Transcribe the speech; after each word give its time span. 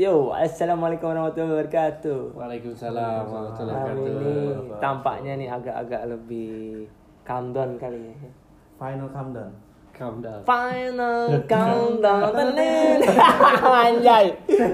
Yo, 0.00 0.32
assalamualaikum 0.32 1.12
warahmatullahi 1.12 1.60
wabarakatuh. 1.60 2.32
Waalaikumsalam 2.32 3.20
warahmatullahi 3.28 3.76
Hari 3.76 4.00
wabarakatuh. 4.00 4.16
ini 4.16 4.34
tampaknya 4.80 5.32
nih 5.36 5.48
agak-agak 5.52 6.02
lebih 6.08 6.88
calm 7.20 7.52
down 7.52 7.76
kali 7.76 8.08
ya. 8.08 8.16
Final 8.80 9.12
countdown. 9.12 9.52
Calm 9.92 10.24
down. 10.24 10.40
Final 10.48 11.28
countdown 11.52 12.32
tenin. 12.32 12.98
Anjay. 13.84 14.26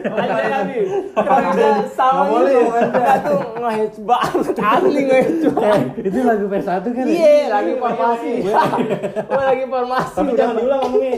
Anjay 0.07 0.47
lagi. 0.47 0.81
Kalau 1.11 1.51
udah 1.59 1.77
sama 1.91 2.23
boleh 2.31 2.55
itu, 2.63 2.87
tuh 3.27 3.41
ngehits 3.67 3.99
banget. 4.03 4.55
Asli 4.57 5.01
ngehits 5.05 5.45
banget. 5.51 5.87
Itu 6.07 6.19
lagu 6.23 6.45
PS1 6.47 6.85
kan? 6.87 7.05
ya? 7.05 7.15
Iya, 7.15 7.43
lagi 7.51 7.73
formasi. 7.77 8.33
Oh, 9.31 9.43
lagi 9.43 9.65
formasi. 9.67 10.17
Tapi 10.17 10.31
jangan 10.39 10.55
diulang 10.57 10.81
ngomongnya. 10.87 11.15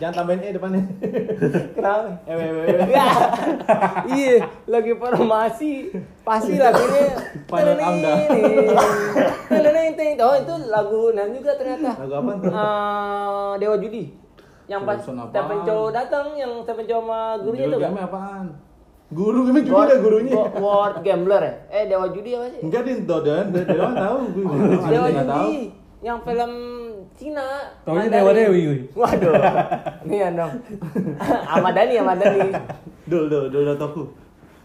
jangan 0.00 0.14
tambahin 0.22 0.40
e 0.40 0.48
depannya. 0.54 0.82
Kenapa? 1.74 2.10
Eh, 2.24 2.34
weh, 2.38 2.48
weh, 2.54 2.64
weh. 2.70 2.88
Ya. 2.90 3.08
Iya, 4.06 4.34
lagi 4.70 4.92
formasi. 4.94 5.72
Pasti 6.22 6.54
lagunya. 6.56 7.04
Final. 7.50 7.76
Teneneng. 9.50 10.14
Oh, 10.22 10.34
itu 10.38 10.54
lagu 10.70 11.02
nan 11.12 11.28
juga 11.34 11.52
ternyata. 11.58 11.90
Lagu 11.98 12.14
apa 12.14 12.30
tuh? 12.38 12.50
Eh, 12.50 13.52
Dewa 13.58 13.76
Judi. 13.82 14.04
Yang 14.70 14.82
pas? 14.86 14.98
Stephen 15.02 15.58
Chow 15.66 15.90
datang, 15.90 16.26
yang 16.38 16.52
Stephen 16.62 16.86
Chow 16.86 17.02
sama 17.02 17.34
gurunya 17.42 17.66
tuh 17.66 17.80
kan? 17.82 17.92
apaan? 17.98 18.46
Guru 19.10 19.50
game 19.50 19.66
juga 19.66 19.90
ada 19.90 19.96
gurunya. 19.98 20.34
Wo- 20.38 20.54
World 20.62 21.02
Gambler 21.02 21.42
ya? 21.42 21.54
Eh, 21.74 21.82
Dewa 21.90 22.06
Judi 22.14 22.30
apa 22.38 22.46
sih? 22.54 22.60
Enggak 22.62 22.82
din, 22.86 22.98
Dodan, 23.10 23.50
Dodan 23.50 23.92
tahu 23.98 24.18
gue. 24.38 24.44
Dewa 24.86 25.06
Enggak 25.10 25.26
tahu. 25.26 25.50
Judi. 25.50 25.58
Yang 26.00 26.18
film 26.24 26.52
Cina. 27.18 27.46
Taunya. 27.82 28.08
Dewa 28.08 28.30
Dewi. 28.32 28.62
Waduh. 28.94 29.34
Nih 30.06 30.18
ya 30.22 30.28
dong. 30.30 30.52
Ahmad 31.52 31.74
Dhani. 31.74 31.98
Dul, 33.10 33.26
dul, 33.26 33.50
dul, 33.50 33.62
dul, 33.66 33.76
toku. 33.76 34.04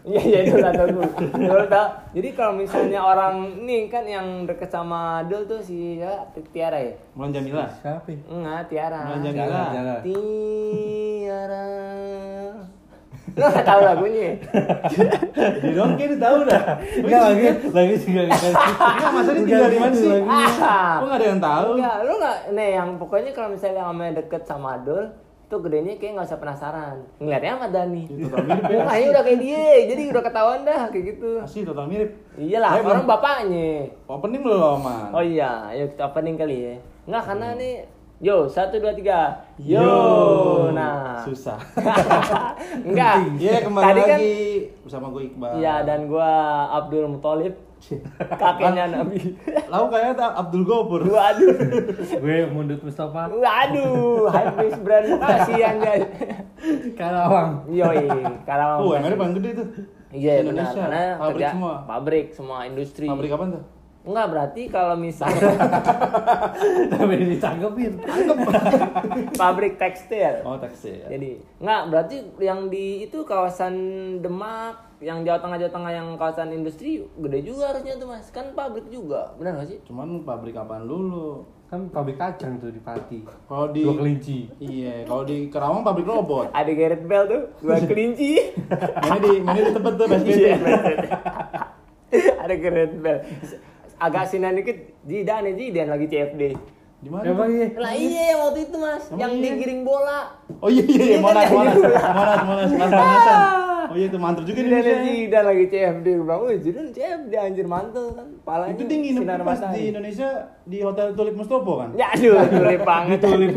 Iya 0.06 0.22
iya 0.46 0.70
tahu 0.70 1.02
Dul 1.34 1.66
tahu. 1.66 1.88
Jadi 2.14 2.28
kalau 2.38 2.54
misalnya 2.54 3.02
orang 3.02 3.66
nih 3.66 3.90
kan 3.90 4.06
yang 4.06 4.46
deket 4.46 4.70
sama 4.70 5.26
Dul 5.26 5.50
tuh 5.50 5.58
si 5.58 5.98
ya, 5.98 6.22
Tiara 6.54 6.78
ya. 6.78 6.94
Mulan 7.18 7.34
Jamila. 7.34 7.66
Siapa? 7.82 8.06
ya? 8.06 8.18
Enggak, 8.30 8.60
Tiara. 8.70 9.00
Mulan 9.10 9.26
Jamila. 9.26 9.98
Tiara. 10.06 11.66
Lo 13.36 13.46
gak 13.46 13.64
tahu 13.64 13.80
lagunya? 13.82 14.20
ya? 14.22 14.32
Di 15.60 15.70
dong 15.70 15.92
kayaknya 15.94 16.18
tahu 16.18 16.36
dah. 16.42 16.62
Enggak 16.96 17.20
lagi, 17.22 17.44
lagi 17.68 17.94
juga 18.00 18.20
dikasih. 18.24 18.52
Enggak, 18.56 19.10
masa 19.12 19.30
dia 19.30 19.42
tinggal 19.42 19.68
di 19.68 19.78
mana 19.78 19.94
sih? 19.94 20.08
Kok 20.08 20.24
enggak 21.04 21.18
ada 21.18 21.26
yang 21.26 21.42
tahu? 21.42 21.68
Enggak, 21.76 21.96
lu 22.00 22.12
enggak 22.16 22.36
nih 22.50 22.70
yang 22.72 22.88
pokoknya 22.96 23.30
kalau 23.30 23.48
misalnya 23.50 23.82
sama 23.84 24.04
deket 24.10 24.42
sama 24.42 24.70
Dul 24.80 25.04
tuh 25.46 25.62
gedenya 25.62 25.94
kayak 25.94 26.18
nggak 26.18 26.26
usah 26.26 26.42
penasaran 26.42 26.96
ngeliatnya 27.22 27.54
Ahmad 27.54 27.70
Dhani 27.70 28.02
Total 28.10 28.42
mirip 28.42 28.64
ya. 28.66 28.78
Udah 29.06 29.22
kayak 29.22 29.38
dia 29.38 29.62
jadi 29.86 30.02
udah 30.10 30.22
ketahuan 30.24 30.60
dah 30.64 30.80
kayak 30.90 31.04
gitu 31.06 31.30
Asli 31.38 31.62
total 31.62 31.86
mirip. 31.86 32.10
iyalah 32.34 32.70
orang 32.74 33.06
belum- 33.06 33.06
bapaknya 33.06 33.70
Opening 34.10 34.42
belum, 34.42 34.78
Man. 34.82 35.14
Oh 35.14 35.22
iya, 35.22 35.70
ayo 35.70 35.86
kita 35.86 36.02
opening 36.04 36.34
kali 36.34 36.56
ya. 36.58 36.74
Enggak 37.06 37.22
karena 37.30 37.48
nih 37.54 37.74
Yo, 38.16 38.48
satu 38.48 38.80
dua 38.80 38.96
tiga. 38.96 39.44
Yo, 39.60 39.84
nah. 40.72 41.20
Susah. 41.20 41.60
Enggak. 42.88 43.36
Iya, 43.36 43.60
kembali 43.60 43.84
Tadi 43.84 44.00
kan 44.00 44.16
lagi 44.16 44.36
bersama 44.80 45.06
gue 45.12 45.22
Iqbal. 45.28 45.52
Iya, 45.60 45.84
dan 45.84 46.08
gua 46.08 46.32
Abdul 46.72 47.12
Muthalib. 47.12 47.52
Kakeknya 48.40 48.88
Nabi. 48.88 49.36
Lalu 49.68 49.84
kayaknya 49.92 50.32
Abdul 50.32 50.64
Gopur. 50.64 51.04
Waduh. 51.04 51.54
Gue 52.24 52.48
Mundut 52.48 52.80
Mustafa. 52.80 53.28
Waduh, 53.28 54.32
Hypebeast 54.32 54.80
brand 54.80 55.06
Bekasi 55.12 55.54
anjay. 55.60 56.00
Karawang. 56.96 57.68
Yoi, 57.68 58.08
Karawang. 58.48 58.80
Oh, 58.80 58.90
yang 58.96 59.04
ada 59.04 59.20
paling 59.20 59.36
gede 59.36 59.50
tuh. 59.60 59.68
Iya, 60.08 60.40
benar. 60.40 60.72
Karena 60.72 61.02
Pabrik 61.20 61.36
kerja- 61.36 61.52
semua. 61.52 61.74
Pabrik 61.84 62.26
semua 62.32 62.58
industri. 62.64 63.06
Pabrik 63.06 63.30
apa 63.36 63.44
tuh? 63.60 63.62
Enggak 64.06 64.26
berarti 64.30 64.62
kalau 64.70 64.94
misalnya 64.94 65.50
Tapi 66.94 67.14
ditangkepin. 67.26 67.92
pabrik 69.40 69.74
tekstil. 69.82 70.46
Oh, 70.46 70.54
taksi 70.54 71.02
ya. 71.02 71.06
Jadi 71.10 71.42
nggak 71.58 71.82
berarti 71.90 72.16
yang 72.38 72.70
di 72.70 73.02
itu 73.02 73.26
kawasan 73.26 73.74
Demak, 74.22 74.86
yang 75.02 75.26
Jawa 75.26 75.42
Tengah 75.42 75.58
Jawa 75.58 75.72
Tengah 75.74 75.92
yang 75.92 76.08
kawasan 76.14 76.54
industri 76.54 77.02
gede 77.18 77.42
juga 77.42 77.74
harusnya 77.74 77.98
tuh 77.98 78.08
mas, 78.08 78.30
kan 78.30 78.54
pabrik 78.54 78.86
juga, 78.88 79.34
benar 79.36 79.58
nggak 79.58 79.68
sih? 79.74 79.78
Cuman 79.90 80.22
pabrik 80.22 80.54
apaan 80.54 80.86
dulu? 80.86 81.42
Kan 81.66 81.90
pabrik 81.90 82.14
kacang 82.14 82.62
tuh 82.62 82.70
di 82.70 82.78
Pati. 82.78 83.26
Kalau 83.26 83.74
di 83.74 83.82
Dua 83.82 83.98
kelinci. 83.98 84.46
Iya, 84.62 85.02
kalau 85.02 85.26
di 85.26 85.50
Kerawang 85.50 85.82
pabrik 85.82 86.06
robot. 86.06 86.54
Ada 86.54 86.72
Gareth 86.78 87.04
Bell 87.10 87.24
tuh, 87.26 87.42
dua 87.58 87.82
kelinci. 87.82 88.54
Ini 88.54 89.18
di 89.18 89.42
mana 89.42 89.58
di 89.58 89.72
tempat 89.74 89.92
tuh 89.98 90.06
basket. 90.06 90.36
Iya, 90.38 90.54
Ada 92.38 92.54
Gareth 92.54 92.94
Bell. 93.02 93.18
Agak 93.96 94.24
sinan 94.26 94.54
dikit, 94.54 94.76
Zidane 95.02 95.52
Zidane 95.52 95.88
lagi 95.88 96.06
CFD. 96.06 96.42
Di 96.96 97.08
mana? 97.08 97.24
Emang 97.24 97.48
iya? 97.50 97.68
Lah 97.74 97.92
iya 97.92 98.22
yang 98.30 98.40
waktu 98.42 98.60
itu 98.62 98.76
mas, 98.76 99.04
Emang 99.06 99.20
yang 99.20 99.32
iya? 99.32 99.42
digiring 99.46 99.82
bola. 99.82 100.20
Oh 100.58 100.68
iya 100.68 100.82
iya, 100.82 100.96
iya. 100.96 101.06
Iya, 101.06 101.18
Monas, 101.18 101.44
kan, 101.44 101.54
Monas, 101.54 101.76
iya. 101.76 101.84
Monas, 101.86 102.38
Monas, 102.42 102.70
Monas, 102.70 102.90
Monas. 102.90 103.40
Oh 103.86 103.94
iya 103.94 104.06
itu 104.08 104.18
mantul 104.18 104.42
juga 104.42 104.58
di 104.58 104.66
Zidane 104.66 104.80
Indonesia. 104.82 105.14
Zidane 105.14 105.46
lagi 105.46 105.64
CFD, 105.66 106.06
gue 106.10 106.24
bilang, 106.24 106.40
wih 106.42 106.56
Zidane 106.58 106.90
CFD 106.90 107.32
anjir 107.34 107.66
mantul 107.66 108.06
kan, 108.12 108.28
palanya 108.42 108.72
Itu 108.72 108.82
tinggi 108.84 109.08
nih 109.08 109.20
sinar 109.22 109.40
pas 109.40 109.54
matahari. 109.54 109.76
di 109.76 109.82
Indonesia 109.86 110.28
di 110.62 110.78
Hotel 110.80 111.06
Tulip 111.12 111.34
Mustopo 111.34 111.72
kan? 111.78 111.90
Ya 111.94 112.06
aduh, 112.10 112.34
tulip 112.50 112.82
banget. 112.82 113.18
Tulip. 113.22 113.50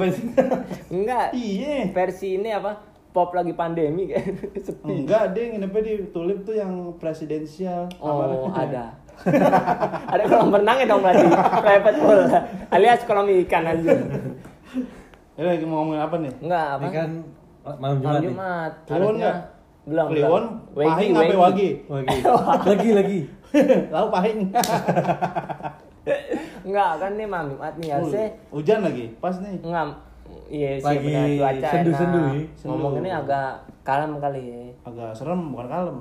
Enggak, 0.90 1.26
Iya. 1.32 1.90
versi 1.90 2.36
ini 2.36 2.50
apa? 2.50 2.72
Pop 3.10 3.34
lagi 3.34 3.52
pandemi 3.52 4.06
kayak 4.06 4.38
sepi. 4.68 5.02
Enggak, 5.02 5.34
dia 5.34 5.50
nginepnya 5.50 5.82
di 5.82 5.94
Tulip 6.08 6.46
tuh 6.46 6.54
yang 6.54 6.72
presidensial. 6.96 7.90
Oh, 7.98 8.54
ada. 8.54 8.94
Ada 10.06 10.24
kolam 10.26 10.48
berenangnya 10.50 10.86
dong 10.86 11.02
berarti. 11.02 11.26
Private 11.60 11.98
pool. 11.98 12.20
Alias 12.70 13.02
kolam 13.04 13.28
ikan 13.28 13.64
aja. 13.66 13.92
Ya 15.34 15.44
lagi 15.46 15.64
mau 15.64 15.82
ngomongin 15.82 16.02
apa 16.02 16.16
nih? 16.18 16.34
Enggak 16.40 16.66
apa? 16.70 16.84
Ini 16.84 16.92
kan 16.92 17.10
malam 17.74 17.96
Jumat 17.96 18.04
Malam 18.04 18.22
nih. 18.22 18.28
Jumat. 18.28 18.72
Kliwon 18.86 19.16
nggak? 19.18 19.38
belum. 19.82 20.06
Kliwon, 20.12 20.44
pahing 20.72 21.12
apa 21.12 21.34
wage? 21.40 21.70
Lagi. 21.88 22.18
Lagi 22.62 22.90
lagi. 23.00 23.20
Lalu 23.90 24.08
pahing. 24.12 24.40
Enggak, 26.60 26.92
kan 27.00 27.12
nih 27.16 27.26
Malam 27.26 27.48
Jumat 27.50 27.74
nih 27.78 27.90
harusnya 27.92 28.26
Hujan 28.50 28.80
lagi, 28.82 29.06
pas 29.18 29.36
nih. 29.38 29.58
enggak 29.60 29.86
Iya 30.46 30.78
sih 30.78 30.86
Lagi 30.86 31.06
benar 31.08 31.28
cuaca 31.32 31.68
sendu-sendu 31.72 32.20
enak. 32.20 32.34
ya. 32.34 32.66
Ngomong 32.66 32.94
ini 32.98 33.10
agak 33.10 33.50
kalem 33.82 34.12
kali 34.18 34.42
ya. 34.44 34.62
Agak 34.84 35.10
serem, 35.14 35.42
bukan 35.50 35.68
kalem. 35.68 35.98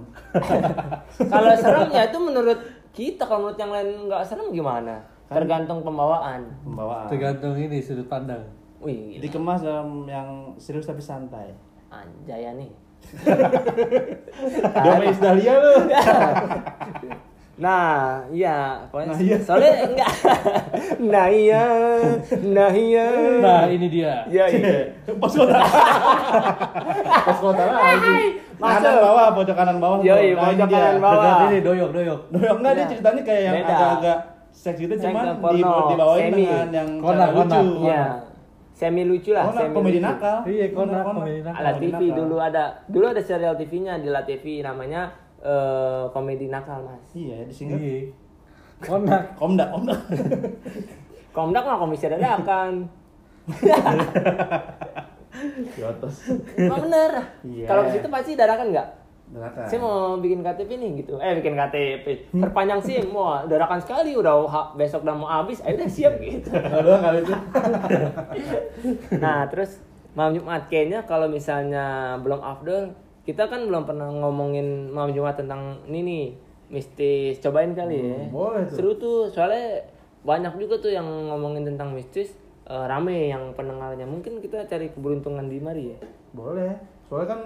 Kalau 1.32 1.52
serem 1.54 1.88
ya 1.88 2.02
itu 2.04 2.18
menurut 2.18 2.58
kita, 2.98 3.22
kalau 3.22 3.46
menurut 3.46 3.58
yang 3.62 3.70
lain 3.70 4.10
nggak 4.10 4.26
serem 4.26 4.50
gimana? 4.50 4.98
Tergantung 5.30 5.86
pembawaan. 5.86 6.50
Pembawaan. 6.66 7.06
Tergantung 7.06 7.54
ini 7.54 7.78
sudut 7.78 8.10
pandang. 8.10 8.42
Wih, 8.82 9.14
gila. 9.14 9.22
Dikemas 9.22 9.62
dalam 9.62 10.02
yang 10.10 10.58
serius 10.58 10.90
tapi 10.90 10.98
santai. 10.98 11.54
Anjaya 11.94 12.58
nih. 12.58 12.74
Domain 14.84 15.14
Dahlia 15.14 15.54
lu. 15.62 15.74
Nah, 17.58 18.22
iya, 18.30 18.86
pokoknya 18.86 19.10
Nah, 19.10 19.18
iya. 19.18 19.36
soalnya 19.42 19.72
enggak. 19.82 20.12
nah 21.10 21.26
iya, 21.26 21.64
nah 22.54 22.70
iya. 22.70 23.06
Nah, 23.42 23.62
ini 23.66 23.86
dia. 23.90 24.22
Iya, 24.30 24.44
iya. 24.46 24.70
Pos 25.20 25.34
kota. 25.34 25.58
Pos 27.26 27.38
kota 27.42 27.62
lagi. 27.66 28.38
Masuk. 28.58 28.78
Kanan 28.78 28.96
bawah, 29.02 29.26
pojok 29.34 29.56
kanan 29.58 29.76
bawah. 29.78 29.98
Nah, 29.98 30.18
ini 30.18 30.34
pojok 30.34 30.68
dia. 30.70 30.78
kanan 30.78 30.96
bawah. 30.98 31.18
Dekat 31.18 31.46
ini 31.50 31.58
doyok 31.60 31.90
doyok. 31.90 32.20
Doyok 32.30 32.56
enggak 32.58 32.72
dia 32.72 32.78
Iya. 32.78 32.90
ceritanya 32.94 33.22
kayak 33.26 33.42
yang 33.42 33.54
Beda. 33.58 33.74
agak-agak 33.74 34.18
seks 34.48 34.78
gitu 34.78 34.94
Seks 34.94 35.02
cuman 35.04 35.24
di 35.50 35.60
dibawain 35.62 36.22
semi. 36.30 36.42
dengan 36.44 36.68
yang 36.70 36.88
Konak, 36.98 37.18
cara 37.20 37.34
lucu. 37.34 37.66
Iya. 37.82 38.02
Semi 38.70 39.02
lucu 39.02 39.30
lah, 39.34 39.44
Konak, 39.50 39.58
semi 39.60 39.74
komedi 39.74 39.98
nakal. 39.98 40.36
Iya, 40.46 40.66
konak, 40.70 41.02
komedi 41.02 41.40
nakal. 41.42 41.58
Ala 41.58 41.70
TV 41.74 42.00
dulu 42.14 42.36
ada. 42.38 42.64
Dulu 42.86 43.04
ada 43.04 43.18
serial 43.18 43.54
TV-nya 43.54 43.98
di 43.98 44.06
La 44.06 44.22
TV 44.22 44.62
namanya 44.62 45.10
eh, 45.40 46.04
komedi 46.10 46.46
nakal, 46.46 46.82
Mas. 46.82 47.04
Iya, 47.12 47.44
disingkat 47.44 47.78
Iya. 47.78 48.10
Konak. 48.78 49.34
Komdak, 49.34 49.68
Komdak. 49.68 50.00
Komdak 51.36 51.62
mah 51.62 51.78
komisi 51.78 52.06
dadakan. 52.06 52.86
Di 55.68 55.82
atas. 55.82 56.14
Emang 56.56 56.82
bener. 56.82 57.12
Iya. 57.44 57.66
Kalau 57.66 57.82
ke 57.86 57.90
situ 57.92 58.08
pasti 58.08 58.32
dadakan 58.34 58.74
nggak? 58.74 58.88
Dadakan. 59.28 59.64
Saya 59.66 59.78
mau 59.78 59.96
bikin 60.16 60.40
KTP 60.42 60.70
nih 60.74 60.90
gitu. 60.98 61.14
Eh 61.18 61.38
bikin 61.38 61.54
KTP. 61.54 62.06
Perpanjang 62.32 62.80
SIM. 62.80 63.12
Wah, 63.12 63.44
dadakan 63.44 63.78
sekali 63.78 64.14
udah 64.14 64.34
ha- 64.46 64.70
besok 64.74 65.02
udah 65.02 65.14
mau 65.14 65.28
habis. 65.28 65.62
Ayo 65.62 65.78
udah 65.78 65.90
siap 65.90 66.18
gitu. 66.18 66.50
Doang 66.50 67.02
kali 67.02 67.18
itu. 67.22 67.34
Nah, 69.18 69.46
terus 69.46 69.78
malam 70.12 70.34
Jumat 70.34 70.66
kayaknya 70.66 71.02
kalau 71.04 71.26
misalnya 71.26 72.16
belum 72.18 72.40
afdol, 72.40 72.90
kita 73.28 73.44
kan 73.44 73.68
belum 73.68 73.84
pernah 73.84 74.08
ngomongin 74.08 74.88
malam 74.88 75.12
Jumat 75.12 75.36
tentang 75.36 75.84
ini 75.84 76.00
nih, 76.00 76.24
mistis. 76.72 77.36
Cobain 77.44 77.76
kali 77.76 78.00
ya. 78.00 78.16
Hmm, 78.24 78.32
boleh 78.32 78.64
tuh. 78.64 78.76
Seru 78.80 78.92
tuh, 78.96 79.18
soalnya 79.28 79.84
banyak 80.24 80.56
juga 80.56 80.80
tuh 80.80 80.96
yang 80.96 81.04
ngomongin 81.04 81.68
tentang 81.68 81.92
mistis. 81.92 82.32
eh, 82.68 82.84
rame 82.84 83.32
yang 83.32 83.56
pendengarnya. 83.56 84.04
Mungkin 84.04 84.44
kita 84.44 84.60
cari 84.68 84.92
keberuntungan 84.92 85.48
di 85.48 85.56
mari 85.56 85.96
ya. 85.96 85.98
Boleh. 86.36 86.76
Soalnya 87.08 87.28
kan 87.32 87.40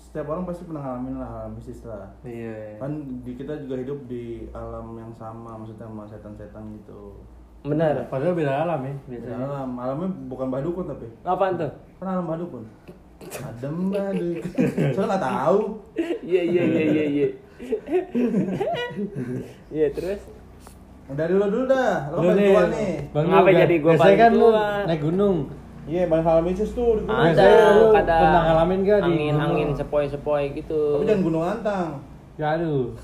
setiap 0.00 0.32
orang 0.32 0.48
pasti 0.48 0.64
pernah 0.64 0.80
ngalamin 0.80 1.20
lah 1.20 1.28
hal 1.28 1.52
mistis 1.52 1.84
lah. 1.84 2.08
Iya. 2.24 2.80
Kan 2.80 3.20
di 3.20 3.36
kita 3.36 3.52
juga 3.60 3.76
hidup 3.84 4.08
di 4.08 4.48
alam 4.56 4.96
yang 4.96 5.12
sama, 5.12 5.60
maksudnya 5.60 5.84
sama 5.84 6.08
setan-setan 6.08 6.72
gitu. 6.80 7.20
Bener. 7.68 8.08
Padahal 8.08 8.32
beda 8.32 8.64
alam 8.64 8.80
ya 8.80 8.94
biasanya. 9.12 9.44
alam, 9.44 9.70
alamnya 9.76 10.08
bukan 10.32 10.48
badukun 10.48 10.88
tapi 10.88 11.04
Apaan 11.20 11.60
tuh? 11.60 11.68
kan 12.00 12.06
alam 12.08 12.24
badukun. 12.24 12.64
Adem 13.40 13.76
baduk. 13.88 14.40
Soalnya 14.94 15.08
nggak 15.08 15.24
tahu. 15.24 15.58
Iya 16.20 16.42
iya 16.44 16.62
iya 16.62 16.82
iya 16.84 17.04
iya. 17.08 17.28
Iya 19.72 19.88
terus 19.94 20.20
Udah 21.12 21.26
dulu 21.28 21.44
dulu 21.50 21.64
dah. 21.66 22.08
Lo 22.12 22.18
paling 22.22 22.36
nih, 22.38 22.48
tua 22.52 22.62
nih. 22.72 22.92
Bang 23.10 23.26
Ngapa 23.28 23.50
Lu, 23.50 23.58
jadi 23.58 23.74
gua 23.82 23.92
paling 23.98 24.18
kan 24.18 24.32
lu 24.32 24.48
naik 24.86 25.00
gunung. 25.02 25.36
Iya, 25.82 26.06
banyak 26.06 26.22
hal 26.22 26.38
mistis 26.46 26.70
tuh 26.78 26.94
di 26.94 27.10
gunung. 27.10 27.26
ada 27.26 27.42
ada 27.90 28.16
pernah 28.22 28.42
ngalamin 28.46 28.78
gak 28.86 28.98
di 29.02 29.10
angin 29.10 29.34
gunung? 29.34 29.42
angin 29.50 29.68
sepoi 29.74 30.06
sepoi 30.06 30.44
gitu. 30.54 30.80
Tapi 30.94 31.04
jangan 31.10 31.22
gunung 31.26 31.42
antang. 31.42 31.88
Ya 32.40 32.56
aduh. 32.56 32.96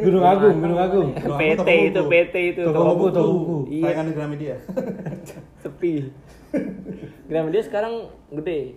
Gunung 0.00 0.24
Agung, 0.26 0.56
Gunung 0.58 0.80
Agung. 0.80 1.08
PT 1.14 1.68
itu. 1.92 2.00
PT 2.02 2.34
itu 2.56 2.62
Toko 2.66 2.74
toko 2.74 2.90
buku, 2.90 3.04
buku. 3.04 3.14
toko 3.14 3.30
buku. 3.30 3.58
Iya 3.70 3.84
Sayangan 3.84 4.04
di 4.04 4.12
Gramedia. 4.16 4.56
sepi. 5.62 5.94
Gramedia 7.30 7.62
sekarang 7.62 7.94
gede 8.32 8.74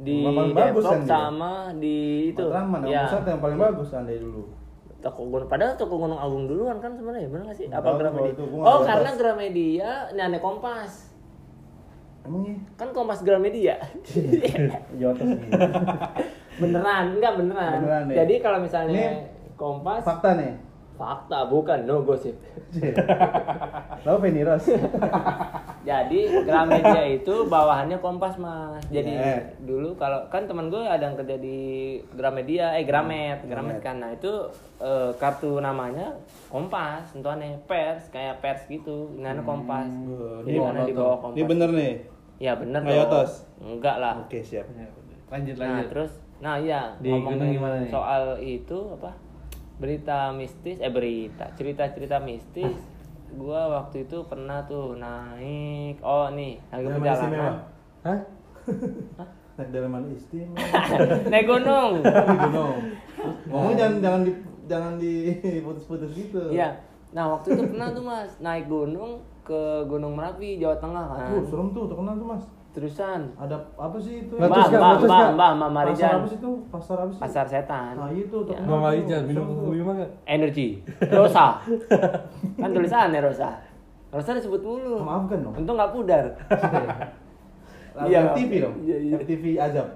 di 0.00 0.24
bagus 0.24 0.56
Depok 0.56 0.84
kan 0.88 1.00
dia? 1.04 1.12
sama 1.12 1.52
di 1.76 1.96
itu. 2.32 2.40
Matraman, 2.48 2.80
ya. 2.88 3.04
pusat 3.04 3.22
yang 3.28 3.40
paling 3.44 3.58
bagus 3.60 3.88
andai 3.92 4.16
dulu. 4.16 4.42
Toko 5.00 5.32
Gunung 5.32 5.48
padahal 5.48 5.80
toko 5.80 5.96
Gunung 5.96 6.20
Agung 6.20 6.44
duluan 6.44 6.76
kan 6.80 6.92
sebenarnya 6.92 7.28
benar 7.28 7.44
nggak 7.48 7.58
sih? 7.60 7.66
Apa 7.72 7.96
Gramedia? 7.96 8.32
Oh 8.64 8.84
karena. 8.84 9.10
Gramedia 9.16 9.90
ini 10.12 10.20
aneh 10.20 10.40
Kompas. 10.40 11.12
Emang 12.24 12.44
iya? 12.44 12.56
Kan 12.76 12.92
Kompas 12.92 13.24
Gramedia. 13.24 13.80
Beneran 16.60 17.04
enggak 17.16 17.32
beneran. 17.40 17.80
Beneran 17.80 18.02
nih. 18.12 18.16
Jadi 18.20 18.34
kalau 18.44 18.58
misalnya 18.60 18.92
Ini 18.92 19.04
Kompas 19.56 20.04
Fakta 20.04 20.36
nih. 20.36 20.52
Fakta 21.00 21.48
bukan 21.48 21.88
no 21.88 22.04
gosip. 22.04 22.36
Lalu 24.02 24.18
Penny 24.20 24.42
Rose. 24.42 24.76
Jadi 25.80 26.44
Gramedia 26.44 27.02
itu 27.08 27.34
bawahannya 27.46 27.96
Kompas 27.98 28.36
mas. 28.36 28.84
Jadi 28.86 29.08
Yeah. 29.10 29.40
dulu 29.58 29.96
kalau 29.96 30.28
kan 30.28 30.44
teman 30.44 30.68
gue 30.68 30.78
ada 30.78 31.00
yang 31.02 31.16
kerja 31.16 31.36
di 31.36 31.58
Gramedia, 32.10 32.76
eh 32.76 32.84
Gramet, 32.84 33.40
Gramet 33.42 33.48
Gramet. 33.48 33.80
kan. 33.80 33.96
Nah 33.98 34.12
itu 34.12 34.28
eh, 34.78 35.10
kartu 35.16 35.56
namanya 35.58 36.20
Kompas, 36.46 37.10
tentuannya 37.10 37.64
pers 37.64 38.08
kayak 38.08 38.38
pers 38.38 38.60
gitu, 38.66 39.16
namanya 39.16 39.40
Kompas. 39.40 39.88
Oh, 39.88 40.40
Jadi 40.42 40.52
ini 40.52 40.60
mana 40.60 40.80
di 40.84 40.92
bawah 40.92 41.16
Kompas? 41.18 41.34
Ini 41.34 41.44
bener 41.46 41.70
nih. 41.70 41.94
Ya 42.38 42.52
bener 42.54 42.80
Nggak 42.80 42.92
dong. 42.92 43.00
yotos? 43.02 43.30
Enggak 43.58 43.96
lah. 43.98 44.14
Oke, 44.20 44.40
siap. 44.40 44.68
Lanjut 45.28 45.54
Nah 45.54 45.64
lanjut. 45.78 45.88
terus, 45.88 46.12
nah 46.38 46.54
iya 46.56 46.92
Di 46.98 47.08
gunung 47.08 47.48
gimana 47.48 47.76
nih? 47.78 47.88
soal 47.88 48.22
itu 48.36 48.78
apa 48.92 49.14
berita 49.80 50.30
mistis, 50.36 50.76
eh 50.78 50.92
berita 50.92 51.50
cerita-cerita 51.56 52.20
mistis. 52.20 52.76
gua 53.30 53.70
waktu 53.70 54.10
itu 54.10 54.26
pernah 54.26 54.66
tuh 54.66 54.98
naik, 54.98 56.02
oh 56.02 56.34
nih 56.34 56.58
lagi 56.74 56.82
Dalam 56.82 56.98
perjalanan. 56.98 57.54
Hah? 58.02 58.18
Naik 59.54 59.68
dalam 59.70 59.90
mana 59.92 60.06
istimewa? 60.10 60.56
naik 61.32 61.46
gunung. 61.46 61.92
Di 62.02 62.36
gunung. 62.42 62.76
Ngomong 63.46 63.74
jangan 63.78 63.96
jangan 64.02 64.20
di 64.26 64.32
jangan 64.66 64.92
diputus-putus 64.98 66.10
gitu. 66.16 66.50
Iya. 66.50 66.82
Nah 67.14 67.38
waktu 67.38 67.54
itu 67.54 67.62
pernah 67.70 67.94
tuh 67.94 68.02
mas 68.02 68.34
naik 68.42 68.66
gunung 68.66 69.22
ke 69.50 69.60
Gunung 69.90 70.14
Merapi 70.14 70.62
Jawa 70.62 70.76
Tengah 70.78 71.06
kan. 71.10 71.28
Tuh, 71.34 71.42
serem 71.50 71.68
tuh, 71.74 71.84
terkenal 71.90 72.14
tuh, 72.14 72.28
Mas. 72.28 72.44
Terusan 72.70 73.34
Ada 73.34 73.56
apa 73.74 73.98
sih 73.98 74.22
itu? 74.22 74.34
Mbah, 74.34 74.46
Terus, 74.46 74.68
mbah, 74.70 74.90
nggak? 74.94 75.30
mbah, 75.34 75.50
Mama 75.52 75.66
Pasar 75.66 75.74
Marijan. 75.74 76.14
apa 76.14 76.26
sih 76.26 76.38
itu? 76.38 76.50
Pasar 76.70 76.96
apa 76.96 77.10
sih? 77.10 77.18
Pasar 77.18 77.44
setan. 77.44 77.92
Nah, 77.98 78.10
itu. 78.12 78.36
Bang 78.40 78.62
tuh. 78.62 78.78
Marijan 78.78 79.22
minum 79.26 79.44
kopi 79.58 79.80
mah 79.80 79.94
gak? 79.96 80.10
Energi. 80.24 80.68
Rosa. 81.10 81.46
kan 82.56 82.70
tulisannya 82.70 83.18
Rosa. 83.18 83.50
Rosa 84.08 84.30
disebut 84.32 84.60
mulu. 84.60 85.02
Maafkan 85.02 85.38
dong. 85.40 85.54
Untung 85.56 85.74
nggak 85.74 85.90
pudar. 85.90 86.24
Iya. 88.00 88.32
FTV 88.32 88.52
dong. 88.60 88.74
Iya, 88.80 88.96
iya. 89.00 89.14
FTV 89.18 89.44
Azab. 89.58 89.88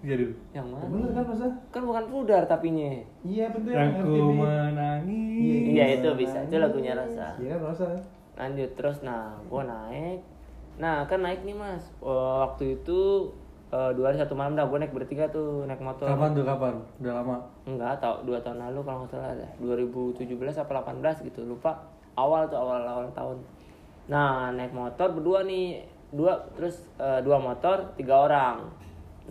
Iya 0.00 0.14
dulu. 0.16 0.32
Yang 0.50 0.66
mana? 0.70 0.84
Bener 0.86 1.10
kan, 1.12 1.24
Mas? 1.26 1.42
Kan 1.68 1.82
bukan 1.84 2.04
pudar 2.08 2.42
tapinya. 2.46 2.88
Iya, 3.20 3.44
betul 3.50 3.74
Yang 3.74 3.90
ku 3.92 4.06
FTV. 4.06 4.30
menangis. 4.32 5.64
Iya, 5.68 5.84
itu 5.98 6.08
bisa. 6.14 6.38
Itu 6.40 6.56
lagunya 6.56 6.92
Rosa. 6.94 7.34
Iya 7.36 7.48
kan, 7.52 7.60
Rosa. 7.60 7.86
Lanjut 8.32 8.70
terus 8.72 9.02
nah 9.02 9.34
gua 9.44 9.66
naik. 9.66 10.22
Nah 10.80 11.04
kan 11.04 11.20
naik 11.20 11.44
nih 11.44 11.52
mas. 11.52 11.92
Oh, 12.00 12.40
waktu 12.40 12.80
itu 12.80 13.28
eh, 13.68 13.90
dua 13.92 14.10
hari 14.10 14.18
satu 14.18 14.32
malam 14.32 14.56
dah 14.56 14.64
gua 14.64 14.80
naik 14.80 14.96
bertiga 14.96 15.28
tuh 15.28 15.68
naik 15.68 15.84
motor. 15.84 16.08
Kapan 16.08 16.32
tuh 16.32 16.42
kapan? 16.48 16.74
Udah 17.04 17.12
lama. 17.20 17.36
Enggak 17.68 18.00
tau 18.00 18.24
dua 18.24 18.40
tahun 18.40 18.64
lalu 18.64 18.80
kalau 18.82 19.04
nggak 19.04 19.12
salah 19.12 19.36
dah 19.36 19.50
2017 19.60 20.32
apa 20.56 20.72
18 20.96 21.28
gitu 21.28 21.44
lupa 21.44 21.76
awal 22.18 22.42
tuh 22.50 22.58
awal 22.58 22.82
awal 22.82 23.08
tahun 23.14 23.38
nah 24.10 24.50
naik 24.50 24.74
motor 24.74 25.14
berdua 25.14 25.46
nih 25.46 25.86
dua 26.10 26.34
terus 26.58 26.82
eh, 26.98 27.20
dua 27.22 27.38
motor 27.38 27.94
tiga 27.94 28.26
orang 28.26 28.66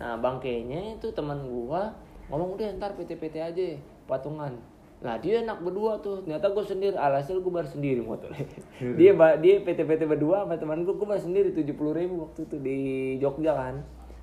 nah 0.00 0.16
bangkainya 0.16 0.96
itu 0.96 1.12
teman 1.12 1.44
gua 1.44 1.92
ngomong 2.32 2.56
udah 2.56 2.80
ntar 2.80 2.96
PT-PT 2.96 3.36
aja 3.36 3.66
patungan 4.08 4.56
lah 5.00 5.16
dia 5.16 5.40
enak 5.40 5.58
berdua 5.58 5.96
tuh. 5.98 6.20
Ternyata 6.20 6.46
gue 6.46 6.60
sendiri 6.62 6.92
alhasil 6.92 7.36
gue 7.36 7.48
bayar 7.48 7.64
sendiri 7.66 8.00
motornya 8.00 8.44
dia 8.94 9.10
ba- 9.12 9.34
dia 9.34 9.58
PT-PT 9.58 10.04
berdua 10.04 10.44
sama 10.44 10.54
teman 10.54 10.82
gue 10.82 10.92
gue 10.92 11.04
bayar 11.04 11.20
sendiri 11.20 11.48
tujuh 11.50 11.72
puluh 11.72 11.92
ribu 11.92 12.20
waktu 12.22 12.44
itu 12.44 12.56
di 12.56 12.78
Jogja 13.16 13.52
kan. 13.54 13.76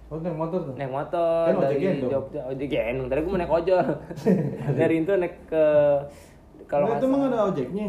Oh, 0.08 0.16
naik 0.18 0.34
motor 0.34 0.64
tuh. 0.64 0.72
naik 0.74 0.88
motor 0.88 1.44
Kan 1.46 1.56
ojek 1.58 1.66
dari 1.68 1.78
gendong. 1.84 2.12
Jogja. 2.14 2.42
Ojek 2.46 2.68
gendong 2.68 3.08
tadi 3.08 3.20
gue 3.20 3.28
mau 3.28 3.38
naik 3.38 3.54
ojol. 3.54 3.86
Dari 4.80 4.96
itu 4.98 5.12
naik 5.14 5.36
ke 5.46 5.66
kalau 6.66 6.86
Nah, 6.86 6.96
itu 6.96 7.06
emang 7.06 7.22
ada 7.26 7.40
ojeknya? 7.48 7.88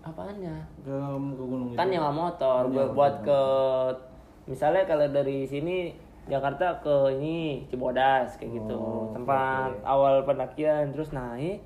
Apaannya 0.00 0.54
ke, 0.80 0.94
ke 1.28 1.42
gunung 1.42 1.68
kan 1.74 1.84
itu. 1.84 1.92
nyewa 1.92 2.10
motor. 2.10 2.60
Oh, 2.62 2.70
gue 2.70 2.86
buat 2.94 3.14
ke 3.20 3.40
misalnya 4.46 4.86
kalau 4.86 5.04
dari 5.06 5.44
sini 5.44 5.92
Jakarta 6.24 6.78
ke 6.78 6.94
ini 7.14 7.36
Cibodas 7.66 8.36
kayak 8.36 8.52
gitu. 8.54 8.72
Oh, 8.72 9.12
tempat 9.12 9.74
oke. 9.74 9.84
awal 9.84 10.14
pendakian 10.22 10.88
terus 10.88 11.10
naik 11.10 11.60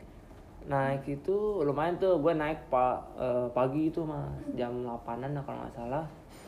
naik 0.64 1.02
itu 1.06 1.36
lumayan 1.60 1.96
tuh 1.96 2.16
gue 2.16 2.32
naik 2.32 2.66
pa, 2.66 2.86
eh, 3.14 3.46
pagi 3.50 3.88
itu 3.88 4.02
mas. 4.02 4.26
Jam 4.52 4.72
8an 4.80 5.30
lah 5.30 5.42
kalau 5.42 5.58
nggak 5.60 5.74
salah. 5.74 6.04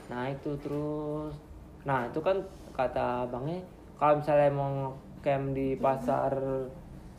Naik 0.06 0.36
tuh 0.40 0.56
terus. 0.58 1.34
Nah 1.82 2.04
itu 2.04 2.18
kan 2.18 2.38
kata 2.72 3.26
bangnya 3.26 3.58
kalau 3.94 4.18
misalnya 4.18 4.50
mau 4.50 4.90
camp 5.20 5.52
di 5.52 5.74
pasar 5.76 6.32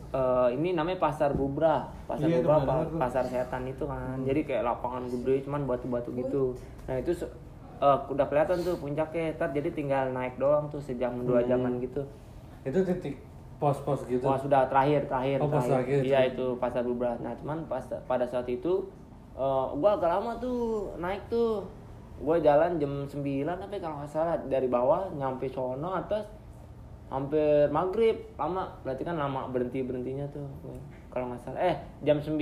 eh, 0.08 0.48
ini 0.52 0.72
namanya 0.72 1.02
pasar 1.02 1.32
Bubra. 1.32 1.84
Pasar 2.06 2.25
Iya, 2.25 2.40
Bubra 2.40 2.56
pernah 2.56 2.62
pa- 2.62 2.74
dengar 2.78 2.88
tuh. 2.88 3.00
pasar 3.00 3.24
setan 3.25 3.64
itu 3.66 3.84
kan. 3.84 4.18
Jadi 4.22 4.40
kayak 4.44 4.64
lapangan 4.64 5.04
gede 5.06 5.36
cuman 5.42 5.62
batu-batu 5.66 6.10
gitu. 6.14 6.44
Nah 6.86 6.96
itu 6.96 7.12
eh, 7.75 8.00
udah 8.08 8.25
kelihatan 8.25 8.58
tuh 8.60 8.75
puncaknya. 8.78 9.36
Ntar 9.36 9.52
jadi 9.52 9.70
tinggal 9.70 10.10
naik 10.10 10.36
doang 10.36 10.70
tuh 10.70 10.80
sejam 10.80 11.12
dua 11.20 11.42
Hmm. 11.42 11.50
jaman 11.50 11.74
gitu. 11.80 12.00
Itu 12.64 12.80
titik 12.82 13.20
pos-pos 13.56 14.04
gitu. 14.06 14.24
Wah 14.28 14.36
sudah 14.36 14.68
terakhir 14.68 15.08
terakhir 15.08 15.40
Oh, 15.40 15.48
pas 15.48 15.64
terakhir, 15.64 16.04
iya 16.04 16.28
itu 16.28 16.60
pasar 16.60 16.84
Bubra 16.84 17.16
nah 17.24 17.32
cuman 17.40 17.64
pas 17.72 17.84
pada 18.08 18.28
saat 18.28 18.46
itu 18.52 18.88
eh, 19.36 19.66
gua 19.80 19.96
agak 19.96 20.10
lama 20.12 20.32
tuh 20.40 20.92
naik 21.00 21.24
tuh. 21.32 21.64
Gua 22.16 22.40
jalan 22.40 22.80
jam 22.80 23.04
9 23.04 23.20
apa 23.44 23.72
ya 23.76 23.82
kalau 23.84 23.96
nggak 24.00 24.12
salah. 24.12 24.40
Dari 24.48 24.68
bawah 24.72 25.12
nyampe 25.12 25.52
sono 25.52 25.96
atas 25.96 26.28
hampir 27.12 27.68
maghrib. 27.72 28.16
Lama 28.40 28.72
berarti 28.84 29.04
kan 29.04 29.20
lama 29.20 29.52
berhenti 29.52 29.84
berhentinya 29.84 30.24
tuh. 30.32 30.48
Kalau 31.12 31.32
nggak 31.32 31.44
salah. 31.44 31.60
Eh 31.60 31.76
jam 32.08 32.24
9 32.24 32.40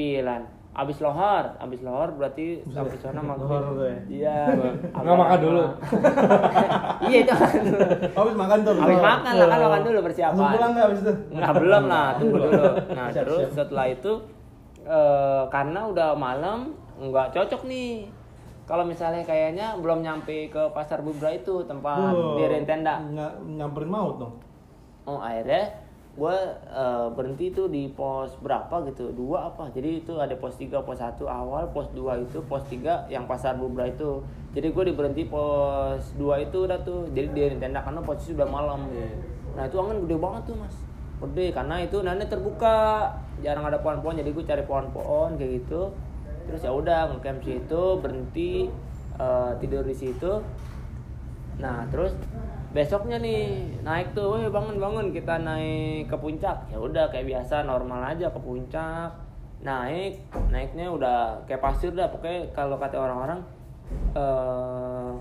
abis 0.74 0.98
lohor 1.00 1.46
abis 1.58 1.80
lohor 1.82 2.10
berarti 2.14 2.66
sampai 2.66 2.98
sono 2.98 3.22
maghrib 3.30 3.78
ya? 3.78 3.96
iya 4.10 4.38
Nggak 4.98 5.16
makan 5.16 5.40
dulu. 5.40 5.64
iya 7.08 7.18
itu 7.22 7.32
makan 7.32 7.62
dulu 7.62 7.78
Habis 8.12 8.36
makan 8.36 8.58
tuh. 8.60 8.74
Betul. 8.76 8.98
makan 9.00 9.34
lah 9.34 9.48
kan 9.48 9.60
makan 9.62 9.82
dulu 9.84 9.98
persiapan. 10.02 10.34
Langsung 10.34 10.50
pulang 10.52 10.72
nggak 10.72 10.86
habis 10.86 11.00
itu? 11.00 11.14
Nah 11.32 11.52
belum 11.54 11.84
lah, 11.86 12.08
tunggu 12.18 12.38
dulu. 12.40 12.64
Nah 12.90 13.08
terus 13.10 13.42
setelah 13.52 13.86
itu 13.88 14.12
eh, 14.84 15.44
karena 15.48 15.80
udah 15.86 16.10
malam 16.16 16.60
nggak 16.96 17.28
cocok 17.32 17.62
nih. 17.66 18.10
Kalau 18.64 18.82
misalnya 18.82 19.22
kayaknya 19.22 19.76
belum 19.76 20.00
nyampe 20.00 20.48
ke 20.48 20.64
pasar 20.72 21.04
Bubra 21.04 21.30
itu 21.30 21.62
tempat 21.64 22.16
Duh, 22.16 22.40
diriin 22.40 22.64
tenda. 22.64 22.96
ng- 23.04 23.60
nyamperin 23.60 23.92
maut 23.92 24.16
dong. 24.18 24.34
Oh 25.04 25.20
akhirnya 25.20 25.68
gue 26.14 26.38
berhenti 27.18 27.50
tuh 27.50 27.66
di 27.74 27.90
pos 27.90 28.38
berapa 28.38 28.86
gitu 28.94 29.10
dua 29.18 29.50
apa. 29.50 29.74
Jadi 29.74 30.06
itu 30.06 30.14
ada 30.22 30.38
pos 30.38 30.54
3 30.62 30.70
pos 30.86 31.02
1 31.02 31.18
awal 31.26 31.74
pos 31.74 31.90
2 31.90 32.30
itu 32.30 32.38
pos 32.46 32.62
3 32.70 33.10
yang 33.10 33.26
pasar 33.26 33.58
Bubra 33.58 33.90
itu. 33.90 34.22
Jadi 34.54 34.70
gue 34.70 34.84
diberhenti 34.94 35.26
pos 35.26 36.14
2 36.14 36.46
itu 36.46 36.70
udah 36.70 36.80
tuh. 36.86 37.10
Jadi 37.18 37.28
di 37.34 37.58
tenda 37.58 37.82
karena 37.82 38.02
posisi 38.06 38.38
udah 38.38 38.46
malam. 38.46 38.86
Nah 39.58 39.66
itu 39.66 39.76
angin 39.82 40.06
gede 40.06 40.16
banget 40.22 40.42
tuh 40.54 40.56
mas. 40.62 40.76
Gede 41.18 41.46
karena 41.50 41.76
itu 41.82 41.98
nanti 42.06 42.30
terbuka. 42.30 43.10
Jarang 43.42 43.66
ada 43.66 43.82
pohon-pohon 43.82 44.22
jadi 44.22 44.30
gue 44.30 44.46
cari 44.46 44.64
pohon-pohon 44.70 45.42
kayak 45.42 45.66
gitu. 45.66 45.90
Terus 46.46 46.62
ya 46.62 46.72
udah 46.76 47.10
ngecamp 47.10 47.42
situ 47.42 47.84
berhenti 47.98 48.70
eh, 49.18 49.52
tidur 49.58 49.82
di 49.82 49.96
situ. 49.98 50.46
Nah 51.58 51.90
terus 51.90 52.14
besoknya 52.74 53.22
nih 53.22 53.42
naik 53.86 54.12
tuh 54.12 54.34
weh 54.34 54.50
bangun 54.50 54.82
bangun 54.82 55.08
kita 55.10 55.38
naik 55.40 56.10
ke 56.10 56.18
puncak. 56.18 56.58
Ya 56.68 56.78
udah 56.78 57.06
kayak 57.08 57.30
biasa 57.30 57.64
normal 57.64 58.02
aja 58.04 58.28
ke 58.28 58.40
puncak. 58.42 59.10
Naik 59.62 60.20
naiknya 60.50 60.90
udah 60.90 61.38
kayak 61.46 61.62
pasir 61.62 61.94
dah. 61.94 62.10
Pokoknya 62.10 62.50
kalau 62.52 62.76
kata 62.76 62.98
orang-orang 62.98 63.40
eh 64.12 65.12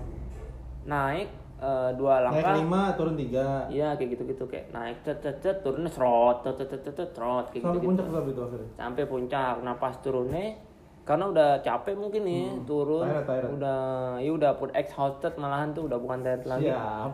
naik 0.83 1.29
eh, 1.61 1.89
dua 1.95 2.25
Naik 2.27 2.41
langkah. 2.43 2.55
lima, 2.57 2.81
turun 2.97 3.15
tiga. 3.15 3.69
Iya 3.69 3.95
kayak 3.95 4.09
gitu-gitu 4.17 4.43
kayak 4.49 4.73
naik 4.73 4.97
cet 5.05 5.21
cet 5.21 5.37
cet 5.39 5.61
turunnya 5.61 5.87
serot 5.87 6.41
cet 6.43 6.57
cet 6.59 6.73
cet 6.75 6.91
cet 6.91 7.09
serot 7.13 7.47
kayak 7.53 7.63
Sampai 7.63 7.79
gitu, 7.79 7.87
puncak 7.87 8.05
berapa 8.09 8.27
itu 8.27 8.41
akhirnya? 8.41 8.69
sampai 8.75 9.03
puncak. 9.05 9.55
Nah 9.61 9.75
pas 9.77 9.95
turunnya 10.01 10.57
karena 11.03 11.27
udah 11.27 11.49
capek 11.59 11.99
mungkin 11.99 12.23
nih 12.23 12.45
turun. 12.63 13.03
tired, 13.03 13.27
tired. 13.27 13.49
udah 13.59 13.79
ya 14.23 14.31
udah 14.31 14.51
put 14.55 14.71
exhausted 14.71 15.35
malahan 15.35 15.75
tuh 15.75 15.91
udah 15.91 15.99
bukan 15.99 16.23
tired 16.23 16.47
lagi. 16.47 16.71
Siap. 16.71 17.09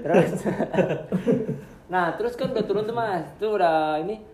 terus 0.00 0.30
nah 1.92 2.16
terus 2.16 2.32
kan 2.32 2.48
udah 2.48 2.64
turun 2.64 2.88
tuh 2.88 2.96
mas. 2.96 3.28
Tuh 3.36 3.60
udah 3.60 4.00
ini 4.00 4.24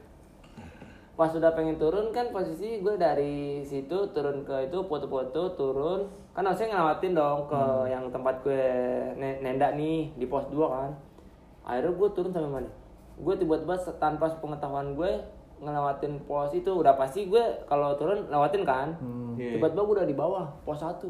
pas 1.15 1.31
udah 1.31 1.51
pengen 1.55 1.79
turun 1.79 2.11
kan 2.11 2.31
posisi 2.31 2.83
gue 2.83 2.95
dari 2.95 3.63
situ 3.67 4.11
turun 4.15 4.47
ke 4.47 4.71
itu 4.71 4.79
foto-foto 4.87 5.59
turun. 5.59 6.07
Kan 6.31 6.47
harusnya 6.47 6.79
ngelawatin 6.79 7.15
dong 7.19 7.51
ke 7.51 7.63
yang 7.91 8.07
tempat 8.15 8.39
gue 8.47 8.67
ne- 9.19 9.43
nenda 9.43 9.75
nih 9.75 10.15
di 10.15 10.31
pos 10.31 10.47
2 10.47 10.63
kan. 10.71 10.95
Akhirnya 11.67 11.91
gue 11.91 12.09
turun 12.15 12.31
sampai 12.31 12.51
mana? 12.63 12.71
Gue 13.19 13.35
tiba-tiba 13.35 13.75
tanpa 13.99 14.31
pengetahuan 14.39 14.95
gue 14.95 15.11
ngelewatin 15.65 16.21
pos 16.23 16.53
itu 16.53 16.69
udah 16.69 16.95
pasti 16.95 17.27
gue 17.27 17.41
kalau 17.65 17.97
turun 17.97 18.29
lewatin 18.29 18.63
kan 18.63 18.93
Hmm. 19.01 19.35
Iya. 19.35 19.57
tiba-tiba 19.57 19.83
gue 19.83 19.95
udah 19.97 20.07
di 20.07 20.15
bawah 20.15 20.45
pos 20.63 20.79
1 20.79 21.09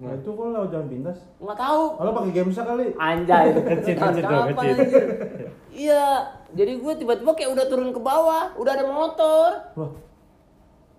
Nah 0.00 0.16
itu 0.16 0.32
kok 0.32 0.48
lewat 0.48 0.72
jalan 0.72 0.88
pintas? 0.88 1.18
nggak 1.36 1.58
tahu 1.60 1.82
Kalau 1.94 2.10
pakai 2.16 2.32
gamesa 2.32 2.64
kali. 2.64 2.88
Anjay. 2.96 3.52
Kecil, 3.76 3.94
kecil 3.94 4.24
kecil. 4.80 5.06
Iya, 5.70 6.04
jadi 6.50 6.72
gue 6.74 6.92
tiba-tiba 6.96 7.36
kayak 7.36 7.52
udah 7.52 7.66
turun 7.68 7.92
ke 7.92 8.00
bawah, 8.00 8.48
udah 8.56 8.72
ada 8.72 8.88
motor 8.88 9.50
Wah. 9.76 9.92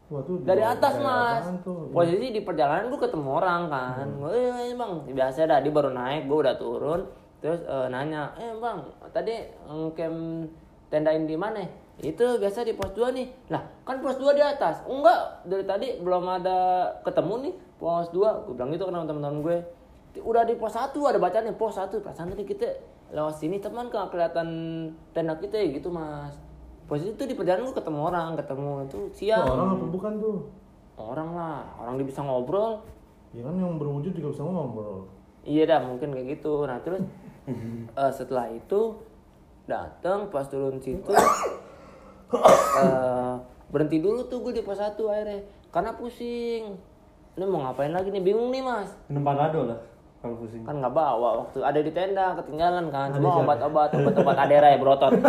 Wah 0.06 0.22
tuh 0.22 0.46
dari 0.46 0.62
atas 0.62 0.96
dari 0.96 1.08
mas. 1.08 1.44
Posisi 1.90 2.30
di 2.30 2.46
perjalanan 2.46 2.94
gue 2.94 3.00
ketemu 3.00 3.30
orang 3.32 3.62
kan, 3.68 4.06
gue 4.06 4.38
eh, 4.38 4.78
bang 4.78 4.94
biasa 5.10 5.50
dah 5.50 5.60
dia 5.60 5.72
baru 5.72 5.90
naik, 5.90 6.30
gue 6.30 6.38
udah 6.38 6.56
turun, 6.56 7.02
terus 7.40 7.64
eh, 7.64 7.88
nanya, 7.90 8.38
eh 8.38 8.54
bang 8.54 8.80
tadi 9.10 9.34
ngecamp 9.66 10.46
tendain 10.88 11.26
di 11.26 11.34
mana? 11.34 11.64
Itu 12.00 12.40
biasa 12.40 12.64
di 12.64 12.74
pos 12.74 12.96
2 12.96 13.12
nih. 13.12 13.28
Lah, 13.52 13.62
kan 13.84 14.00
pos 14.00 14.16
2 14.16 14.32
di 14.32 14.40
atas. 14.40 14.88
Enggak, 14.88 15.44
dari 15.44 15.68
tadi 15.68 15.88
belum 16.00 16.24
ada 16.24 16.88
ketemu 17.04 17.34
nih 17.50 17.54
pos 17.76 18.08
2. 18.16 18.48
Gue 18.48 18.54
bilang 18.56 18.72
gitu 18.72 18.88
kan 18.88 18.94
sama 18.96 19.06
teman-teman 19.10 19.40
gue. 19.44 19.58
Udah 20.24 20.48
di 20.48 20.56
pos 20.56 20.74
1 20.74 20.96
ada 20.96 21.20
bacanya 21.20 21.52
pos 21.52 21.76
1. 21.76 22.00
Perasaan 22.00 22.32
tadi 22.32 22.48
kita 22.48 22.68
lewat 23.12 23.36
sini 23.36 23.60
teman 23.60 23.92
nggak 23.92 24.08
kelihatan 24.08 24.48
tenda 25.12 25.36
kita 25.36 25.60
ya 25.60 25.68
gitu, 25.76 25.92
Mas. 25.92 26.40
Posisi 26.88 27.12
itu 27.16 27.24
di 27.28 27.36
perjalanan 27.36 27.68
gue 27.68 27.76
ketemu 27.76 28.00
orang, 28.08 28.30
ketemu 28.36 28.72
itu 28.84 28.98
Tuh, 28.98 29.06
siang. 29.16 29.48
orang 29.48 29.68
apa 29.80 29.86
bukan 29.88 30.14
tuh? 30.20 30.40
Orang 31.00 31.30
lah, 31.36 31.64
orang 31.80 31.96
dia 32.00 32.08
bisa 32.08 32.20
ngobrol. 32.24 32.84
Ya 33.32 33.48
kan 33.48 33.56
yang 33.56 33.80
berwujud 33.80 34.12
juga 34.12 34.36
bisa 34.36 34.44
ngobrol. 34.44 35.08
Iya 35.48 35.64
dah 35.66 35.80
mungkin 35.88 36.12
kayak 36.12 36.38
gitu. 36.40 36.68
Nah 36.68 36.78
terus 36.84 37.00
eh, 38.02 38.12
setelah 38.12 38.52
itu 38.52 39.00
datang 39.70 40.28
pas 40.28 40.46
turun 40.52 40.82
situ 40.84 41.14
eh, 42.82 43.34
berhenti 43.72 43.98
dulu 44.00 44.28
tuh 44.28 44.44
gue 44.44 44.54
di 44.60 44.64
pos 44.64 44.80
1 44.80 44.96
akhirnya 44.98 45.40
karena 45.72 45.92
pusing. 45.96 46.76
Ini 47.32 47.48
mau 47.48 47.64
ngapain 47.64 47.96
lagi 47.96 48.12
nih 48.12 48.24
bingung 48.24 48.52
nih 48.52 48.60
mas. 48.60 48.92
Minum 49.08 49.24
panado 49.24 49.68
lah 49.68 49.80
kalau 50.20 50.36
pusing. 50.40 50.64
Kan 50.68 50.84
nggak 50.84 50.94
bawa 50.94 51.48
waktu 51.48 51.60
ada 51.64 51.80
di 51.80 51.92
tenda 51.96 52.36
ketinggalan 52.40 52.92
kan. 52.92 53.16
Cuma 53.16 53.42
obat-obat 53.42 53.90
obat-obat 53.96 54.38
adera 54.38 54.68
ya 54.76 54.78
berotot. 54.78 55.12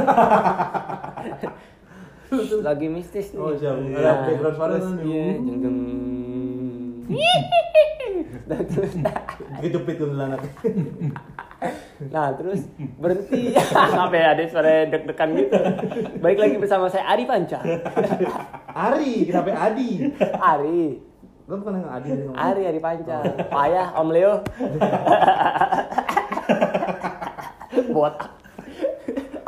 lagi 2.65 2.87
mistis 2.89 3.37
nih. 3.37 3.41
Oh, 3.41 3.53
siap. 3.53 3.77
Iya. 3.77 3.97
Ada 4.01 4.13
background 4.25 4.57
suara 4.57 4.73
Terus, 4.73 4.89
kan? 4.89 5.05
Iya, 5.05 5.25
jeng 5.37 5.59
jeng. 5.61 5.79
Dan 8.43 8.63
terus 8.67 8.93
tuh 9.99 10.09
anak. 10.15 10.41
Nah 12.11 12.35
terus 12.35 12.67
berhenti. 12.99 13.55
Apa 13.75 14.15
ya 14.15 14.27
ada 14.35 14.43
suara 14.51 14.87
deg-degan 14.91 15.29
gitu. 15.39 15.59
Baik 16.19 16.39
lagi 16.43 16.57
bersama 16.59 16.91
saya 16.91 17.07
Ari 17.11 17.25
Panca. 17.27 17.59
Ari, 18.73 19.31
kenapa 19.31 19.51
Adi? 19.55 19.91
Ari. 20.39 20.83
Lo 21.47 21.59
bukan 21.59 21.83
yang 21.83 21.91
Adi 21.91 22.09
Ari 22.35 22.63
Ari 22.67 22.81
Panca. 22.83 23.19
Payah 23.51 23.95
Om 23.99 24.09
Leo. 24.11 24.35
Botak 27.93 28.31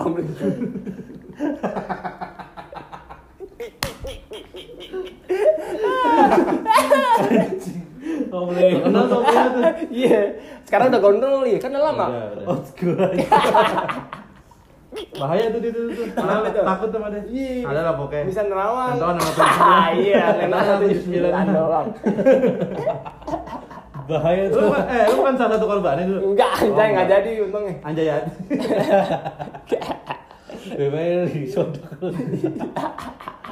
Om 0.01 0.13
Leo 0.17 0.49
Oh. 8.28 8.50
Kenal 8.52 9.04
tuh 9.06 9.21
tuh. 9.25 9.62
Iya 9.88 10.37
Sekarang 10.62 10.92
udah 10.92 11.00
gondrong 11.00 11.40
nih 11.42 11.56
Kan 11.56 11.73
udah 11.73 11.85
lama 11.88 12.06
aja. 12.44 13.25
Bahaya 15.14 15.50
tuh 15.50 15.59
dia 15.59 15.73
tuh. 15.73 15.90
tuh. 15.90 16.06
Kenapa 16.12 16.47
tuh? 16.50 16.62
Takut 16.62 16.88
sama 16.92 17.09
dia. 17.11 17.23
Iya. 17.26 17.66
Ada 17.66 17.80
lah 17.83 17.94
pokoknya. 17.97 18.25
Bisa 18.28 18.40
nerawang 18.44 18.94
Kentoan 18.94 19.16
sama 19.18 19.44
Ah, 19.59 19.88
Iya 19.90 20.23
satu 20.62 20.85
sembilan 20.87 21.47
doang 21.49 21.88
Bahaya 24.04 24.44
tuh. 24.52 24.68
kan- 24.68 24.87
eh 24.87 25.04
lu 25.09 25.18
kan 25.18 25.35
salah 25.35 25.52
satu 25.56 25.66
korbannya 25.66 26.04
dulu. 26.04 26.21
Enggak 26.30 26.50
anjay 26.61 26.85
Oh, 26.85 26.92
nggak 26.92 27.09
jadi 27.09 27.30
untungnya 27.40 27.75
Anjay 27.80 28.04
ya. 28.04 28.16
Bebek 30.76 31.09
disodok. 31.30 31.88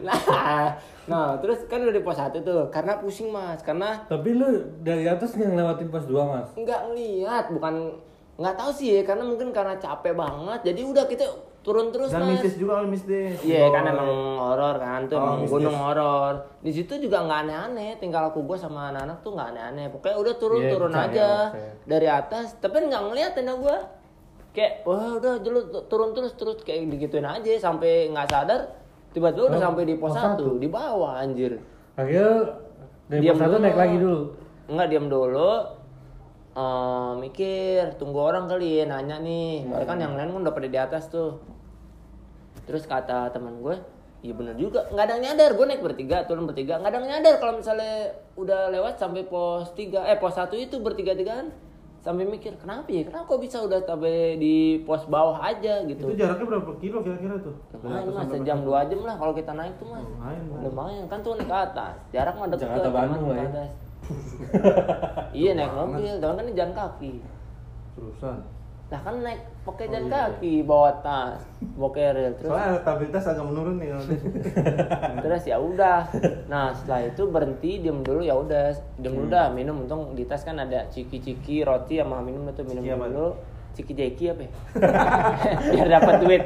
Nah, 0.00 0.74
nah 1.06 1.26
terus 1.38 1.64
kan 1.66 1.80
udah 1.80 1.92
di 1.92 2.00
pos 2.00 2.16
satu 2.16 2.38
tuh, 2.40 2.66
karena 2.68 2.96
pusing 2.96 3.28
mas, 3.28 3.60
karena 3.60 4.02
Tapi 4.04 4.32
lu 4.32 4.46
dari 4.80 5.04
atas 5.04 5.34
yang 5.34 5.54
lewatin 5.54 5.88
pas 5.88 6.04
dua 6.04 6.22
mas. 6.24 6.48
nggak 6.54 6.80
ngeliat, 6.88 7.44
bukan 7.50 7.74
nggak 8.34 8.56
tahu 8.56 8.70
sih 8.72 8.96
ya, 8.96 9.02
karena 9.02 9.22
mungkin 9.22 9.50
karena 9.50 9.76
capek 9.76 10.14
banget, 10.14 10.60
jadi 10.64 10.80
udah 10.82 11.04
kita 11.04 11.26
turun 11.60 11.92
terus 11.92 12.08
Dan 12.08 12.24
mas. 12.24 12.40
mistis 12.40 12.56
juga 12.56 12.80
kalau 12.80 12.88
mistis. 12.88 13.36
Iya 13.44 13.68
kan 13.68 13.84
emang 13.84 14.08
horor 14.40 14.76
kan 14.76 15.00
tuh 15.04 15.16
Oh, 15.16 15.24
emang 15.36 15.44
gunung 15.44 15.76
horor. 15.76 16.34
Di 16.58 16.72
situ 16.72 16.96
juga 16.96 17.20
nggak 17.20 17.40
aneh-aneh, 17.44 17.90
tinggal 18.00 18.32
aku 18.32 18.40
gua 18.42 18.56
sama 18.56 18.88
anak-anak 18.88 19.20
tuh 19.20 19.36
nggak 19.36 19.48
aneh-aneh. 19.52 19.86
Pokoknya 19.92 20.16
udah 20.16 20.34
turun 20.34 20.60
Iya, 20.64 20.70
turun 20.72 20.88
percaya, 20.90 21.04
aja 21.12 21.28
percaya. 21.52 21.72
dari 21.84 22.08
atas, 22.08 22.46
tapi 22.56 22.76
nggak 22.82 23.02
ngeliat 23.06 23.32
tenda 23.36 23.54
gua. 23.54 23.76
Kayak 24.50 24.82
wah 24.82 25.14
udah 25.14 25.34
dulu 25.38 25.60
turun 25.86 26.10
terus 26.10 26.32
terus 26.34 26.58
kayak 26.64 26.88
digituin 26.88 27.22
aja 27.22 27.54
sampai 27.60 28.08
nggak 28.08 28.26
sadar 28.26 28.60
tiba-tiba 29.10 29.44
udah 29.50 29.58
Oh, 29.58 29.64
sampai 29.70 29.82
di 29.84 29.94
pos 29.98 30.12
pos 30.12 30.18
satu 30.18 30.56
di 30.56 30.68
bawah 30.70 31.18
anjir. 31.18 31.58
Akhirnya 31.94 32.54
dari 33.06 33.20
Diam 33.26 33.34
pos 33.34 33.42
satu 33.42 33.54
dulu. 33.56 33.64
naik 33.64 33.78
lagi 33.78 33.96
dulu. 33.98 34.20
Enggak 34.70 34.86
diam 34.88 35.06
dulu. 35.10 35.52
Eh, 36.50 37.12
mikir, 37.22 37.94
tunggu 37.96 38.18
orang 38.18 38.50
kali 38.50 38.82
ya 38.82 38.84
nanya 38.86 39.22
nih. 39.22 39.66
Soalnya 39.66 39.86
kan 39.86 39.98
yang 39.98 40.12
lain 40.18 40.34
kan 40.34 40.38
udah 40.42 40.54
pada 40.54 40.68
di 40.68 40.78
atas 40.78 41.06
tuh. 41.06 41.38
Terus 42.66 42.86
kata 42.86 43.30
teman 43.30 43.58
gue, 43.62 43.74
iya 44.20 44.34
bener 44.34 44.54
juga. 44.54 44.86
Nggak 44.90 45.04
ada 45.06 45.12
yang 45.18 45.24
nyadar. 45.30 45.50
Gue 45.54 45.66
naik 45.66 45.82
bertiga, 45.82 46.26
turun 46.26 46.46
bertiga. 46.46 46.78
Nggak 46.78 46.90
ada 46.90 46.98
yang 46.98 47.10
nyadar 47.18 47.34
kalau 47.38 47.54
misalnya 47.58 47.94
udah 48.34 48.70
lewat 48.70 48.98
sampai 48.98 49.26
pos 49.26 49.74
3, 49.74 50.06
eh 50.06 50.18
pos 50.18 50.34
1 50.34 50.54
itu 50.54 50.78
bertiga-tigaan. 50.78 51.50
Sampai 52.00 52.24
mikir, 52.24 52.56
kenapa 52.56 52.88
ya? 52.88 53.04
Kenapa 53.04 53.28
kok 53.28 53.40
bisa 53.44 53.60
udah 53.60 53.76
sampai 53.84 54.40
di 54.40 54.80
pos 54.88 55.04
bawah 55.04 55.36
aja 55.36 55.84
gitu. 55.84 56.08
Itu 56.08 56.16
jaraknya 56.16 56.48
berapa 56.48 56.72
kilo 56.80 57.04
kira-kira 57.04 57.36
tuh? 57.44 57.52
Lumayan 57.76 58.08
mas, 58.16 58.28
sejam 58.32 58.58
dua 58.64 58.88
jam 58.88 59.04
lah 59.04 59.20
kalau 59.20 59.36
kita 59.36 59.52
naik 59.52 59.76
tuh 59.76 59.92
mas. 59.92 60.00
Lumayan. 60.00 60.44
Lumayan, 60.64 61.04
kan 61.12 61.20
tuh 61.20 61.36
naik 61.36 61.48
ke 61.52 61.56
atas. 61.60 61.94
Jarak 62.08 62.34
mah 62.40 62.48
deket. 62.48 62.64
Jakarta 62.64 62.88
Bandung 62.88 63.22
ke 63.28 63.32
lah 63.32 63.36
ya. 63.36 63.48
atas. 63.52 63.70
iya 65.36 65.50
naik 65.52 65.72
mobil, 65.76 66.14
dan 66.24 66.32
kan 66.40 66.44
ini 66.48 66.52
jalan 66.56 66.72
kaki. 66.72 67.12
Terusan. 67.92 68.38
Nah 68.90 69.00
kan 69.00 69.22
naik 69.22 69.38
pakai 69.62 69.86
Oh, 69.86 69.92
jalan 69.94 70.04
iya. 70.04 70.18
kaki, 70.26 70.54
bawa 70.66 70.90
tas, 70.98 71.38
bawa 71.78 71.90
keril, 71.94 72.34
terus 72.34 72.50
Soalnya 72.50 72.68
elektabilitas 72.74 73.22
agak 73.24 73.44
menurun 73.46 73.76
nih 73.78 73.88
terus 75.24 75.42
ya 75.46 75.56
udah. 75.56 76.10
Nah 76.50 76.74
setelah 76.74 77.06
itu 77.06 77.22
berhenti, 77.24 77.78
diem 77.78 78.02
dulu 78.02 78.20
ya 78.20 78.34
udah, 78.34 78.74
diem 78.98 79.14
Hmm. 79.14 79.18
dulu 79.22 79.26
dah 79.30 79.46
minum. 79.48 79.86
Untung 79.86 80.12
di 80.12 80.26
tas 80.26 80.42
kan 80.42 80.58
ada 80.58 80.90
ciki-ciki 80.90 81.62
roti 81.62 82.02
sama 82.02 82.18
minum 82.18 82.42
itu 82.44 82.66
minum 82.66 82.82
Ciki 82.82 82.98
dulu. 82.98 83.28
Ciki 83.70 83.92
jeki 83.94 84.24
apa? 84.28 84.42
ya? 84.42 84.50
Biar 85.70 85.88
dapat 85.92 86.14
duit. 86.18 86.42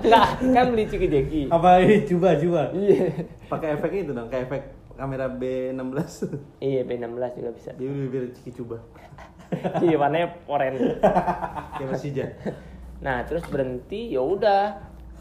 Enggak, 0.00 0.26
kan 0.46 0.64
beli 0.70 0.84
ciki 0.86 1.06
jeki. 1.10 1.42
Apa 1.50 1.82
ini 1.82 2.06
coba 2.06 2.38
coba. 2.38 2.62
Iya. 2.70 3.26
Pakai 3.50 3.68
efek 3.74 3.90
itu 3.92 4.14
dong, 4.14 4.30
kayak 4.30 4.46
efek 4.46 4.62
kamera 4.94 5.26
B16. 5.26 6.30
Iya 6.62 6.86
B16 6.86 7.26
juga 7.34 7.50
bisa. 7.50 7.70
Dia 7.74 7.90
udah 7.90 8.06
biar 8.06 8.24
ciki 8.30 8.54
coba. 8.54 8.78
Iya 9.84 9.96
warnanya 9.96 10.28
oranye. 10.46 10.98
Kayak 11.74 11.88
Persija. 11.90 12.24
Nah 13.00 13.22
terus 13.24 13.44
berhenti 13.46 14.10
ya 14.10 14.20
udah 14.20 14.62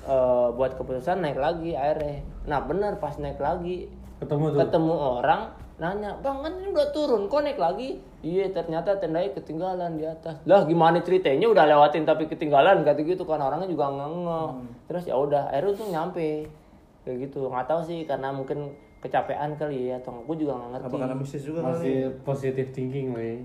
eh, 0.01 0.47
buat 0.51 0.75
keputusan 0.75 1.19
naik 1.19 1.37
lagi 1.37 1.73
airnya. 1.73 2.23
Nah 2.45 2.61
bener 2.61 2.97
pas 2.97 3.15
naik 3.15 3.37
lagi 3.37 3.89
Ketemu 4.15 4.45
tuh. 4.47 4.59
ketemu 4.63 4.93
orang 4.95 5.41
nanya 5.75 6.15
bang 6.23 6.39
kan 6.39 6.55
ini 6.55 6.71
udah 6.71 6.87
turun 6.95 7.27
kok 7.27 7.43
naik 7.43 7.59
lagi 7.59 7.99
iya 8.23 8.47
ternyata 8.47 8.95
tendanya 8.95 9.27
ketinggalan 9.35 9.99
di 9.99 10.07
atas 10.07 10.39
lah 10.47 10.63
gimana 10.63 11.03
ceritanya 11.03 11.51
udah 11.51 11.67
lewatin 11.67 12.07
tapi 12.07 12.31
ketinggalan 12.31 12.87
kata 12.87 13.03
gitu 13.03 13.27
kan 13.27 13.43
orangnya 13.43 13.67
juga 13.67 13.91
ngenge 13.91 14.71
terus 14.87 15.03
ya 15.03 15.19
udah 15.19 15.51
akhirnya 15.51 15.75
tuh 15.75 15.87
nyampe 15.91 16.47
kayak 17.03 17.27
gitu 17.27 17.51
nggak 17.51 17.67
tahu 17.67 17.83
sih 17.83 18.07
karena 18.07 18.31
mungkin 18.31 18.71
kecapean 19.03 19.59
kali 19.59 19.91
ya 19.91 19.99
atau 19.99 20.15
aku 20.15 20.39
juga 20.39 20.55
nggak 20.55 20.69
ngerti 20.79 20.87
Apa 20.87 20.97
karena 21.03 21.15
mistis 21.19 21.43
juga 21.43 21.59
kali? 21.59 21.69
Masih 21.75 21.95
positive 22.23 22.69
thinking, 22.71 23.07
weh. 23.11 23.43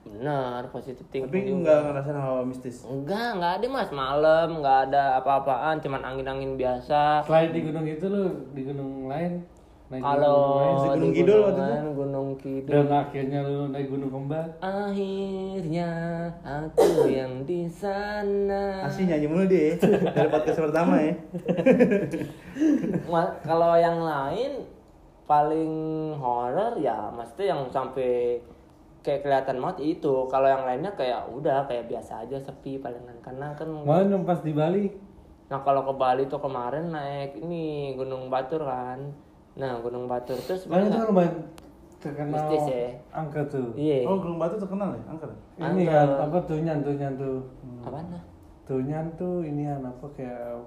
Bener 0.00 0.64
positif 0.68 1.04
Tapi 1.04 1.28
thinking 1.28 1.60
nggak 1.60 1.78
ngerasain 1.86 2.16
hal 2.16 2.40
mistis. 2.42 2.82
enggak 2.82 3.36
enggak 3.36 3.52
ada 3.56 3.66
mas 3.68 3.90
malam 3.90 4.48
nggak 4.58 4.78
ada 4.88 5.02
apa-apaan 5.18 5.76
cuman 5.78 6.00
angin-angin 6.02 6.56
biasa 6.56 7.20
Selain 7.22 7.50
di 7.50 7.60
gunung 7.60 7.84
itu 7.84 8.04
lu 8.04 8.24
di 8.50 8.62
gunung 8.62 9.06
lain 9.06 9.44
naik 9.86 10.00
kalau 10.00 10.38
Di 10.80 10.88
Gunung 10.88 11.10
di 11.10 11.16
Kidul 11.16 11.38
waktu 11.42 11.60
itu? 11.60 11.90
gunung 11.92 12.28
kidul 12.36 12.70
dan 12.70 12.86
akhirnya 12.88 13.38
lu 13.42 13.68
naik 13.68 13.86
gunung 13.88 14.08
kembar. 14.08 14.46
akhirnya 14.56 15.90
aku 16.40 16.86
yang 17.06 17.32
di 17.42 17.66
sana 17.66 18.86
Asli 18.86 19.04
nyanyi 19.04 19.26
mulu 19.26 19.44
dia 19.44 19.74
dari 19.82 20.28
podcast 20.28 20.62
pertama 20.62 20.94
ya. 20.96 21.14
Kalau 23.42 23.74
yang 23.76 23.98
lain 23.98 24.52
paling 25.26 25.72
horor 26.16 26.74
ya 26.76 27.10
maksudnya 27.10 27.54
yang 27.54 27.62
sampai 27.68 28.38
kayak 29.00 29.24
kelihatan 29.24 29.56
banget 29.64 29.96
itu 29.96 30.14
kalau 30.28 30.48
yang 30.48 30.64
lainnya 30.68 30.92
kayak 30.92 31.24
udah 31.32 31.64
kayak 31.64 31.88
biasa 31.88 32.28
aja 32.28 32.36
sepi 32.36 32.76
palingan 32.78 33.16
karena 33.24 33.56
kan 33.56 33.68
yang 34.12 34.24
pas 34.28 34.40
di 34.44 34.52
Bali. 34.52 34.92
nah 35.50 35.58
kalau 35.64 35.82
ke 35.82 35.94
Bali 35.96 36.28
tuh 36.30 36.38
kemarin 36.38 36.92
naik 36.94 37.34
ini 37.40 37.96
Gunung 37.96 38.28
Batur 38.28 38.62
kan 38.62 39.00
nah 39.56 39.80
Gunung 39.80 40.06
Batur 40.06 40.36
tuh 40.38 40.54
Bali 40.68 40.86
itu 40.86 40.94
sebenarnya 40.94 41.08
lumayan 41.10 41.34
terkenal 42.00 42.32
Mistis 42.32 42.64
ya. 42.66 42.88
angka 43.12 43.40
tuh. 43.52 43.68
iya 43.76 44.08
Oh, 44.08 44.16
Gunung 44.16 44.40
Batu 44.40 44.56
terkenal 44.56 44.96
ya, 44.96 45.02
angker. 45.12 45.30
Ini 45.60 45.84
Angka. 45.84 45.92
kan 45.92 46.08
apa 46.24 46.38
tunyan 46.48 46.78
tunyan 46.80 47.12
tuh. 47.20 47.38
apa 47.84 47.98
nah 48.08 48.22
tuh 49.20 49.44
ini 49.44 49.68
apa 49.68 50.06
kayak 50.16 50.64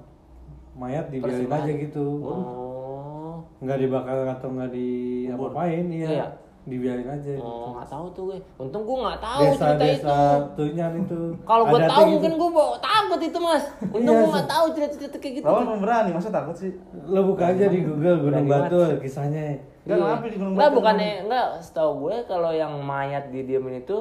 mayat 0.77 1.09
dibiarin 1.09 1.49
aja 1.49 1.71
gitu. 1.73 2.05
oh 2.21 3.41
Nggak 3.63 3.79
dibakar 3.81 4.17
atau 4.29 4.49
nggak 4.53 4.71
di 4.75 4.89
apa-apain 5.31 5.85
Iya. 5.89 6.07
iya. 6.11 6.27
Dibiarin 6.63 7.03
aja. 7.05 7.35
oh 7.43 7.75
nggak 7.75 7.91
tahu 7.91 8.05
tuh 8.15 8.23
gue 8.31 8.37
untung 8.55 8.87
gue 8.87 8.97
nggak 9.03 9.19
tahu 9.19 9.41
Desa 9.43 9.51
cerita 9.51 9.83
desa 9.83 9.99
itu 9.99 10.47
tunyan 10.55 10.91
itu. 10.95 11.19
kalau 11.43 11.63
gue 11.67 11.79
tahu 11.83 12.03
gitu. 12.07 12.11
mungkin 12.15 12.31
gue 12.39 12.49
bawa 12.55 12.75
takut 12.79 13.19
itu 13.19 13.37
mas 13.37 13.63
untung 13.83 14.15
Iya, 14.15 14.21
gue 14.23 14.31
nggak 14.31 14.47
tahu 14.47 14.65
cerita-cerita 14.71 15.17
kayak 15.19 15.33
gitu 15.35 15.45
Lawan 15.45 15.65
pemberani, 15.67 16.09
masa 16.15 16.29
takut 16.31 16.55
sih? 16.55 16.71
Lo 17.03 17.21
buka 17.27 17.51
aja 17.51 17.65
di 17.67 17.79
Google 17.83 18.17
Gunung 18.23 18.47
Berani 18.47 18.71
Batur 18.71 18.89
kisahnya. 18.97 19.59
Enggak, 19.83 19.97
kenapa 19.99 20.23
di 20.23 20.37
Gunung 20.39 20.53
Enggak, 20.55 20.69
Batur? 20.71 20.77
bukannya 20.79 21.11
enggak 21.27 21.47
setahu 21.59 21.91
gue 22.07 22.15
kalau 22.31 22.51
yang 22.55 22.73
mayat 22.79 23.23
didiemin 23.27 23.83
itu 23.83 23.97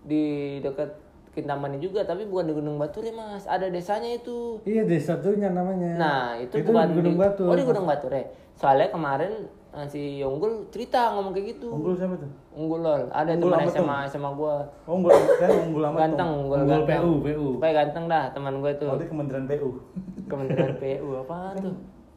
di 0.00 0.24
dekat 0.64 0.90
Kintamani 1.36 1.76
juga 1.76 2.00
tapi 2.00 2.24
bukan 2.24 2.48
di 2.48 2.54
Gunung 2.54 2.76
Batur 2.76 3.02
ya 3.02 3.12
mas 3.12 3.44
ada 3.44 3.68
desanya 3.68 4.08
itu 4.10 4.56
Iya 4.64 4.82
desa 4.82 5.14
tunyan 5.16 5.52
namanya. 5.52 5.92
nah 5.94 6.20
itu, 6.34 6.56
itu 6.56 6.64
bukan 6.66 6.88
di 6.88 6.96
Gunung 6.96 7.16
Batur. 7.16 7.46
oh 7.46 7.54
di 7.54 7.62
Gunung 7.62 7.84
Batur 7.84 8.08
ya 8.10 8.24
soalnya 8.56 8.88
kemarin 8.88 9.32
eh, 9.70 9.84
si 9.84 10.02
Unggul 10.18 10.64
cerita 10.70 11.12
ngomong 11.12 11.30
kayak 11.30 11.46
gitu 11.52 11.68
Unggul 11.68 11.92
siapa 11.94 12.16
tuh? 12.16 12.30
Unggul 12.50 12.80
lol 12.80 13.02
ada 13.12 13.28
Unggul 13.30 13.52
teman? 13.52 13.68
SMA 13.68 13.98
SMA 14.08 14.30
gue 14.32 14.54
Oh, 14.82 14.92
unggul 14.96 15.12
saya 15.36 15.50
unggul 15.60 15.82
amat. 15.84 15.98
ganteng 16.02 16.28
tuh. 16.28 16.40
Unggul 16.40 16.56
Unggul 16.58 16.72
ganteng 16.80 16.96
PU, 16.98 17.12
PU. 17.20 17.48
Pokoknya 17.54 17.74
ganteng 17.76 18.04
dah 18.08 18.24
teman 18.32 18.54
gue 18.56 18.72
tuh 18.74 18.88
Oh, 18.88 18.96
Kementerian 18.98 19.44
PU. 19.46 19.68
Kementerian 20.32 20.72
PU 20.74 21.08
apa 21.20 21.36
tuh 21.54 21.74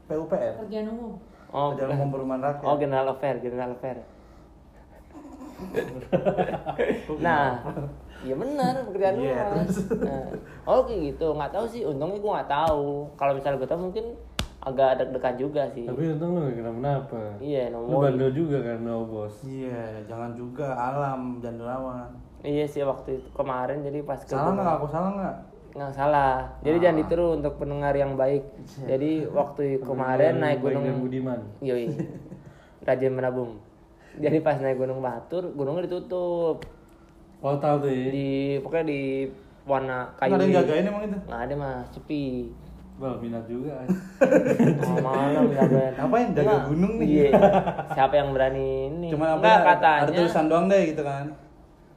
PUPR. 0.07 0.53
Kerjaan 0.57 0.87
umum. 0.89 1.13
oh 1.49 1.69
Dalam 1.75 1.93
Umum 1.97 2.09
Perumahan 2.09 2.41
Rakyat. 2.41 2.63
Oh 2.63 2.75
General 2.75 3.07
Affair, 3.09 3.35
General 3.37 3.71
Affair. 3.71 3.97
nah, 7.25 7.59
iya 8.21 8.35
benar 8.35 8.73
pekerjaan 8.87 9.15
lu 9.15 9.23
Iya. 9.23 9.43
Nah, 10.03 10.25
oh 10.65 10.81
kayak 10.83 11.01
gitu, 11.13 11.27
nggak 11.31 11.51
tahu 11.51 11.65
sih. 11.67 11.81
Untungnya 11.83 12.17
gue 12.17 12.31
nggak 12.31 12.51
tahu. 12.51 12.87
Kalau 13.15 13.31
misalnya 13.33 13.57
gue 13.57 13.69
tahu 13.69 13.81
mungkin 13.81 14.05
agak 14.59 14.99
deg-degan 14.99 15.35
juga 15.39 15.63
sih. 15.71 15.87
Tapi 15.87 16.03
untung 16.11 16.35
lu 16.35 16.39
gak 16.43 16.55
kenapa-napa. 16.57 17.21
Iya 17.39 17.71
Lu 17.71 17.87
nomor. 17.87 18.11
bandel 18.11 18.31
juga 18.35 18.57
kan 18.59 18.77
no 18.83 19.07
bos. 19.07 19.35
Iya, 19.41 20.03
jangan 20.03 20.31
juga 20.35 20.67
alam, 20.75 21.39
jangan 21.39 21.57
dilawan. 21.57 22.09
Iya 22.39 22.65
sih 22.67 22.83
waktu 22.83 23.19
itu 23.19 23.27
kemarin 23.31 23.83
jadi 23.83 23.99
pas 24.03 24.19
ke 24.19 24.31
Salah 24.31 24.55
nggak? 24.55 24.71
Aku 24.79 24.87
salah 24.87 25.11
nggak? 25.15 25.35
nggak 25.69 25.93
salah. 25.93 26.33
Jadi 26.59 26.75
Ah. 26.75 26.81
jangan 26.81 26.97
ditiru 26.97 27.27
untuk 27.37 27.53
pendengar 27.55 27.93
yang 27.93 28.17
baik. 28.17 28.43
Jadi 28.83 29.11
waktu 29.29 29.79
kemarin 29.79 30.41
naik 30.41 30.59
gunung 30.59 30.83
Budiman. 30.99 31.39
Yoi. 31.61 31.87
Rajin 32.87 33.13
menabung. 33.13 33.61
Jadi 34.19 34.37
pas 34.39 34.59
naik 34.59 34.77
gunung 34.77 34.99
Batur, 34.99 35.55
gunungnya 35.55 35.87
ditutup. 35.87 36.59
Oh 37.39 37.55
tahu 37.55 37.75
tuh 37.81 37.89
ya. 37.89 38.07
Di 38.11 38.29
pokoknya 38.59 38.85
di 38.85 39.01
warna 39.63 40.11
Nggak 40.11 40.19
kayu. 40.19 40.33
ada 40.35 40.43
yang 40.43 40.55
jagain 40.59 40.83
emang 40.85 41.03
itu. 41.07 41.17
Nggak 41.23 41.41
ada 41.47 41.53
mas, 41.55 41.85
sepi. 41.89 42.25
Wah 42.99 43.15
minat 43.15 43.47
juga. 43.47 43.79
Oh, 44.83 44.99
malam 45.07 45.47
jagain. 45.55 45.93
Ngapain 45.95 46.27
jaga 46.35 46.43
Nggak. 46.43 46.63
gunung 46.67 46.93
nih? 46.99 47.07
Iya. 47.07 47.29
Siapa 47.95 48.13
yang 48.19 48.29
berani 48.35 48.67
ini? 48.91 49.07
Cuma 49.07 49.25
apa? 49.31 49.39
Enggak 49.39 49.55
ya, 49.55 49.67
katanya. 49.71 50.03
Ada 50.03 50.11
tulisan 50.19 50.45
doang 50.51 50.65
deh 50.67 50.81
gitu 50.91 51.03
kan. 51.07 51.25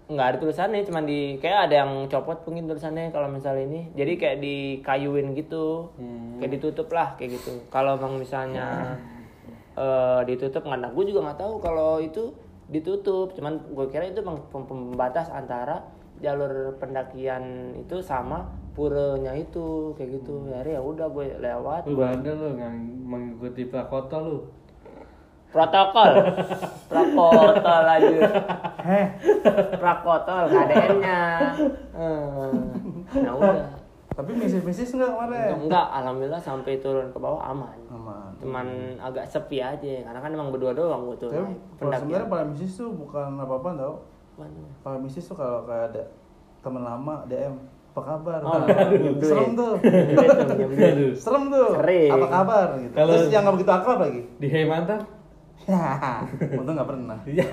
Enggak 0.07 0.27
ada 0.29 0.37
tulisannya, 0.39 0.81
cuman 0.85 1.05
di 1.09 1.21
kayak 1.41 1.59
ada 1.67 1.75
yang 1.83 1.91
copot 2.07 2.39
mungkin 2.47 2.71
tulisannya 2.71 3.11
kalau 3.11 3.27
misalnya 3.27 3.65
ini. 3.67 3.81
Jadi 3.99 4.13
kayak 4.15 4.39
dikayuin 4.39 5.35
gitu. 5.35 5.91
Hmm. 5.99 6.39
Kayak 6.39 6.63
ditutup 6.63 6.87
lah 6.95 7.19
kayak 7.19 7.35
gitu. 7.35 7.67
Kalau 7.67 7.99
emang 7.99 8.15
misalnya 8.15 8.95
eh, 9.77 10.21
ditutup 10.29 10.63
nggak 10.65 10.93
gue 10.93 11.05
juga 11.13 11.21
nggak 11.31 11.41
tahu 11.41 11.55
kalau 11.61 12.01
itu 12.01 12.33
ditutup. 12.69 13.37
Cuman 13.37 13.61
gue 13.73 13.87
kira 13.93 14.09
itu 14.09 14.21
pembatas 14.53 15.29
antara 15.33 15.85
jalur 16.23 16.79
pendakian 16.79 17.75
itu 17.77 17.99
sama 17.99 18.49
puranya 18.73 19.37
itu 19.37 19.93
kayak 19.99 20.23
gitu. 20.23 20.49
Ya 20.49 20.65
ya 20.65 20.81
udah 20.81 21.07
gue 21.13 21.37
lewat. 21.41 21.89
Lu 21.89 21.99
bandel 21.99 22.37
lu 22.37 22.49
nggak 22.57 22.73
mengikuti 23.07 23.63
prakoto 23.69 24.19
lu. 24.23 24.39
protokol 25.53 26.33
protokol 26.91 27.85
aja 27.85 28.25
Heh, 28.81 29.07
protokol 29.77 30.49
KDN-nya 30.49 31.21
hmm. 32.01 32.57
nah 33.21 33.33
udah 33.37 33.82
tapi 34.13 34.31
misis-misis 34.35 34.93
nggak 34.93 35.11
kemarin? 35.11 35.47
Enggak 35.63 35.87
alhamdulillah 35.91 36.39
sampai 36.39 36.73
turun 36.79 37.07
ke 37.09 37.17
bawah 37.17 37.41
aman 37.43 37.75
Aman. 37.89 38.29
cuman 38.37 38.67
agak 38.99 39.25
sepi 39.25 39.59
aja 39.59 40.03
karena 40.03 40.19
kan 40.19 40.31
emang 40.31 40.49
berdua 40.49 40.71
doang 40.71 41.07
gue 41.07 41.17
tuh 41.19 41.29
Tapi 41.31 41.93
sebenarnya 41.97 42.27
para 42.27 42.43
misis 42.45 42.71
tuh 42.75 42.91
bukan 42.91 43.37
apa-apa 43.37 43.69
tau. 43.75 43.95
Para 44.81 44.97
misis 44.97 45.23
tuh 45.23 45.35
kalau 45.35 45.63
kayak 45.65 45.91
ada 45.91 46.03
teman 46.61 46.81
lama 46.81 47.15
DM 47.27 47.53
apa 47.93 48.01
kabar? 48.03 48.39
Oh, 48.41 48.57
Nah, 48.57 48.67
duit. 48.89 49.21
serem 49.21 49.53
tuh. 49.53 49.73
Serem 51.15 51.43
tuh. 51.47 51.69
Sering. 51.77 52.09
Apa 52.09 52.27
kabar 52.27 52.67
gitu. 52.79 52.93
Kalau- 52.95 53.11
Terus 53.13 53.25
yang 53.29 53.43
nggak 53.45 53.55
begitu 53.55 53.71
akrab 53.71 53.99
lagi. 54.01 54.21
Di 54.41 54.47
Hey 54.49 54.65
mantan? 54.65 54.99
Ya, 55.63 56.27
untung 56.59 56.75
nggak 56.75 56.89
pernah. 56.89 57.19
Iya. 57.23 57.45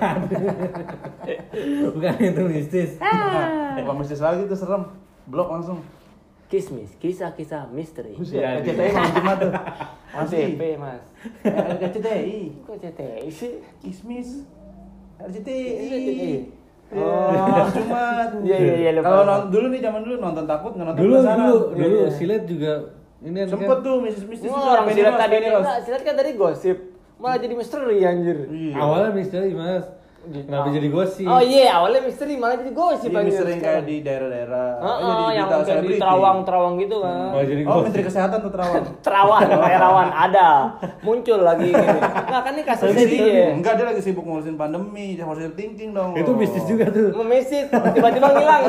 Bukan 1.92 2.12
itu 2.18 2.42
mistis. 2.48 2.90
Apa 2.98 3.92
mistis 3.92 4.18
lagi 4.18 4.44
tuh 4.44 4.56
serem. 4.56 4.82
Blok 5.28 5.48
langsung. 5.48 5.78
Kismis 6.50 6.90
kisah-kisah 6.98 7.70
misteri 7.70 8.18
Iya, 8.18 8.58
RCTI 8.58 8.90
mau 8.90 9.10
cuma 9.14 9.32
tuh. 9.38 9.50
Masih. 10.10 10.42
ACP 10.50 10.62
mas 10.76 11.04
RCTI. 11.78 12.38
kok 12.66 12.76
CTI 12.76 13.28
sih 13.30 13.52
Kismis. 13.78 14.28
RCTI. 15.16 15.62
RCTI. 15.86 16.32
Oh. 16.90 17.30
Oh, 17.30 17.66
cuma 17.70 18.02
Iya, 18.42 18.56
iya, 18.58 18.74
iya, 18.76 18.90
lupa, 18.98 19.14
Kalau 19.14 19.46
dulu 19.46 19.66
nih 19.70 19.78
zaman 19.78 20.02
dulu 20.02 20.16
nonton 20.18 20.42
takut 20.44 20.74
nggak 20.74 20.86
nonton 20.90 21.00
Dulu 21.00 21.14
dulu 21.22 21.54
Iya, 21.70 21.86
dulu 21.86 22.00
silet 22.10 22.42
juga 22.44 22.72
ini 23.20 23.36
kan 23.36 23.48
Sempet 23.52 23.78
tuh 23.84 23.96
mistis-mistis 24.00 24.48
Wah, 24.48 24.58
juga, 24.58 24.70
orang 24.74 24.86
Rose, 24.88 25.20
tadi 25.20 25.36
silat 25.86 26.02
kan 26.02 26.14
tadi 26.16 26.30
gosip 26.34 26.78
malah 27.14 27.36
jadi 27.36 27.52
misteri 27.52 28.00
anjir 28.00 28.38
Iya. 28.48 28.74
awalnya 28.74 29.10
misteri 29.12 29.52
mas. 29.52 29.84
Kenapa 30.20 30.68
jadi 30.68 30.88
gosip? 30.92 31.24
Oh 31.24 31.40
iya, 31.40 31.80
awalnya 31.80 32.04
misteri 32.04 32.36
malah 32.36 32.60
jadi 32.60 32.76
gosip 32.76 33.08
Iya, 33.08 33.24
misteri 33.24 33.50
yang 33.56 33.62
kayak 33.64 33.82
di 33.88 33.96
daerah-daerah. 34.04 34.68
Heeh, 34.76 34.92
Oh, 34.92 35.08
jadi 35.08 35.22
yang 35.32 35.48
kayak 35.48 35.80
di 35.80 35.94
terawang-terawang 35.96 36.74
gitu 36.76 36.96
kan. 37.00 37.28
Oh, 37.32 37.42
jadi 37.42 37.62
Oh. 37.64 37.80
Menteri 37.80 38.02
Kesehatan 38.04 38.38
tuh 38.44 38.52
terawang. 38.52 38.84
Terawan, 39.06 39.40
kayak 39.48 39.80
rawan 39.80 40.08
ada. 40.12 40.48
Muncul 41.00 41.40
lagi 41.40 41.72
gini. 41.72 41.98
Nah, 42.04 42.40
kan 42.44 42.52
ini 42.52 42.62
kasusnya 42.62 43.04
dia. 43.08 43.48
Enggak, 43.50 43.72
dia 43.80 43.86
lagi 43.88 44.00
sibuk 44.04 44.22
ngurusin 44.22 44.60
pandemi, 44.60 45.16
positive 45.16 45.56
thinking 45.56 45.96
dong. 45.96 46.12
Itu 46.12 46.36
mistis 46.36 46.68
juga 46.68 46.92
tuh. 46.92 47.16
Memesit, 47.16 47.72
tiba-tiba 47.72 48.28
ngilang. 48.30 48.62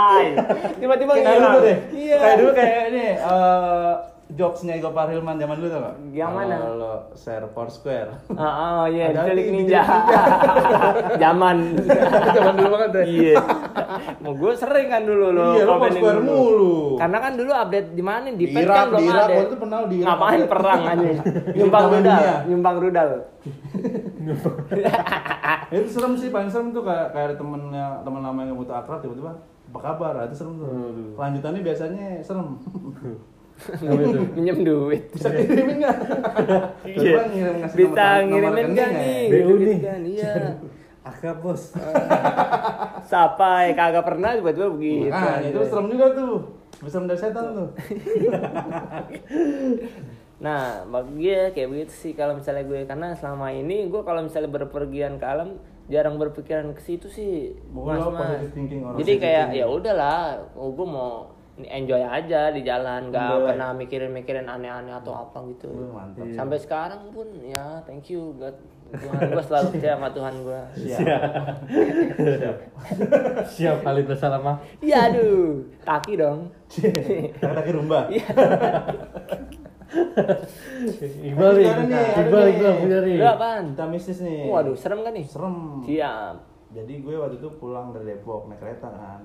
tiba-tiba 0.80 1.12
Kayak 1.14 1.26
ngilang. 1.28 1.52
dulu 1.52 1.60
deh. 1.60 1.78
Iya. 1.92 2.16
Kayak 2.16 2.36
dulu 2.40 2.50
kayak 2.54 2.80
ini 2.88 3.06
eh 3.14 3.92
jokesnya 4.32 4.80
Iko 4.80 4.90
Parhilman 4.90 5.36
zaman 5.36 5.56
dulu 5.60 5.68
tau 5.68 5.80
gak? 5.84 5.94
Yang 6.12 6.32
mana? 6.32 6.54
Kalau 6.56 6.94
share 7.12 7.46
Foursquare. 7.52 8.10
Ah, 8.32 8.84
oh, 8.84 8.84
iya, 8.88 9.12
diculik 9.12 9.46
ninja. 9.52 9.82
Zaman. 11.22 11.56
zaman 12.36 12.52
dulu 12.56 12.68
banget 12.76 12.90
deh. 12.92 13.04
Iya. 13.04 13.36
Mau 14.24 14.32
gue 14.36 14.52
sering 14.56 14.86
kan 14.88 15.02
dulu 15.04 15.26
lo. 15.36 15.44
Iya, 15.56 15.62
lo 15.68 15.74
Foursquare 15.76 16.18
dulu. 16.20 16.28
mulu. 16.32 16.74
Karena 16.96 17.18
kan 17.20 17.32
dulu 17.36 17.50
update 17.52 17.88
di 17.92 18.02
mana 18.04 18.26
di 18.32 18.36
Di 18.36 18.46
pet 18.50 18.64
Irak, 18.64 18.76
kan 18.76 18.86
belum 18.88 18.98
di 18.98 19.06
Irak, 19.06 19.24
ada. 19.24 19.34
waktu 19.36 19.46
itu 19.46 19.56
pernah 19.60 19.78
di 19.84 19.96
Irak. 20.00 20.08
Ngapain 20.08 20.42
perang 20.48 20.80
aja? 20.86 21.10
nyumbang 21.58 21.84
rudal, 21.92 22.22
nyumbang 22.48 22.76
rudal. 22.80 23.10
Itu 25.72 25.88
serem 25.88 26.12
sih 26.16 26.28
paling 26.28 26.50
serem 26.50 26.68
tuh 26.70 26.82
kayak 26.84 27.12
kayak 27.12 27.36
temennya 27.36 28.00
teman 28.04 28.22
lama 28.22 28.40
yang 28.44 28.56
butuh 28.56 28.76
akrab 28.76 29.00
tiba-tiba 29.02 29.32
apa 29.72 29.80
kabar 29.80 30.12
Nah, 30.20 30.24
itu 30.28 30.36
serem 30.36 30.60
tuh 30.60 30.68
kelanjutannya 31.16 31.60
biasanya 31.64 32.06
serem 32.20 32.60
Minjem 34.36 34.58
duit. 34.62 35.02
bisa 35.12 35.28
kirimin 35.30 35.76
nggak 35.80 35.96
Iya. 36.82 36.98
Coba 36.98 37.22
ngirim 37.28 37.54
ngasih 37.62 37.76
Bisa 37.78 38.06
ngirimin 38.24 38.68
kan 38.72 38.90
ya? 38.90 38.98
nih? 38.98 39.22
BU 39.30 39.52
nih. 39.56 39.78
kan, 39.78 40.00
Iya. 40.02 40.32
Akrab 41.02 41.38
bos. 41.42 41.62
Sampai 43.12 43.74
kagak 43.74 44.06
pernah 44.06 44.34
tiba-tiba 44.34 44.68
begitu. 44.70 45.10
nah 45.10 45.38
itu 45.38 45.58
serem 45.66 45.86
juga 45.90 46.06
tuh 46.14 46.34
bisa 46.82 46.98
dari 46.98 47.14
setan 47.14 47.46
tuh 47.54 47.68
Nah, 50.42 50.82
bagi 50.90 51.22
gue 51.22 51.54
kayak 51.54 51.68
begitu 51.70 51.94
sih 51.94 52.12
kalau 52.18 52.34
misalnya 52.34 52.66
gue 52.66 52.82
karena 52.82 53.14
selama 53.14 53.54
ini 53.54 53.86
gue 53.86 54.02
kalau 54.02 54.26
misalnya 54.26 54.50
berpergian 54.50 55.14
ke 55.14 55.26
alam 55.26 55.62
jarang 55.86 56.18
berpikiran 56.18 56.74
ke 56.74 56.82
situ 56.82 57.06
sih. 57.06 57.54
Oh, 57.70 57.86
Mas, 57.86 58.02
mas. 58.02 58.18
positive 58.18 58.50
thinking, 58.50 58.82
orang 58.82 58.98
Jadi 58.98 59.12
kayak 59.22 59.46
ya 59.54 59.66
udahlah, 59.70 60.42
oh, 60.58 60.74
gue 60.74 60.82
mau 60.82 61.30
enjoy 61.58 62.00
aja 62.00 62.48
di 62.48 62.64
jalan, 62.64 63.12
nggak 63.12 63.28
Enjoy. 63.28 63.44
pernah 63.44 63.70
mikirin-mikirin 63.76 64.48
aneh-aneh 64.48 64.96
atau 64.96 65.12
apa 65.12 65.36
gitu. 65.52 65.68
Mantap. 65.92 66.24
Sampai 66.32 66.56
sekarang 66.56 67.12
pun 67.12 67.28
ya 67.40 67.80
thank 67.84 68.08
you 68.08 68.32
God. 68.36 68.56
Tuhan 68.92 69.32
gue 69.32 69.40
selalu 69.42 69.66
percaya 69.72 69.96
sama 69.96 70.08
Tuhan 70.12 70.34
gue. 70.44 70.60
siap 70.76 72.56
Siap 73.48 73.76
kali 73.80 74.04
bersama 74.04 74.36
mah. 74.38 74.56
Iya 74.80 75.08
aduh, 75.08 75.64
kaki 75.80 76.20
dong. 76.20 76.52
kaki 77.40 77.70
rumba 77.72 78.08
Iya. 78.08 78.24
Iqbal 81.22 81.50
nih. 81.56 81.68
Iqbal 81.68 82.42
nih. 82.44 82.52
Iqbal 82.56 82.72
punya 82.80 82.98
nih. 83.00 83.16
Lu 83.20 83.26
apaan? 83.28 83.64
kita 83.72 83.84
mistis 83.88 84.18
nih 84.20 84.48
Waduh, 84.48 84.76
serem 84.76 85.00
kan 85.00 85.12
nih? 85.12 85.24
serem 85.24 85.56
Siap. 85.84 86.34
jadi 86.72 86.92
gue 87.00 87.14
waktu 87.16 87.36
itu 87.36 87.48
pulang 87.56 87.92
dari 87.92 88.16
Depok 88.16 88.48
naik 88.48 88.60
kereta 88.60 88.88
kan 88.88 89.20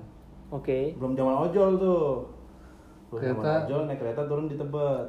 Oke. 0.50 0.94
belum 0.94 1.12
zaman 1.12 1.34
ojol 1.42 1.70
tuh 1.76 2.02
belum 3.08 3.20
zaman 3.22 3.36
Kereta? 3.38 3.52
ojol 3.64 3.80
naik 3.84 3.98
kereta 3.98 4.22
turun 4.24 4.46
di 4.46 4.56
Tebet 4.56 5.06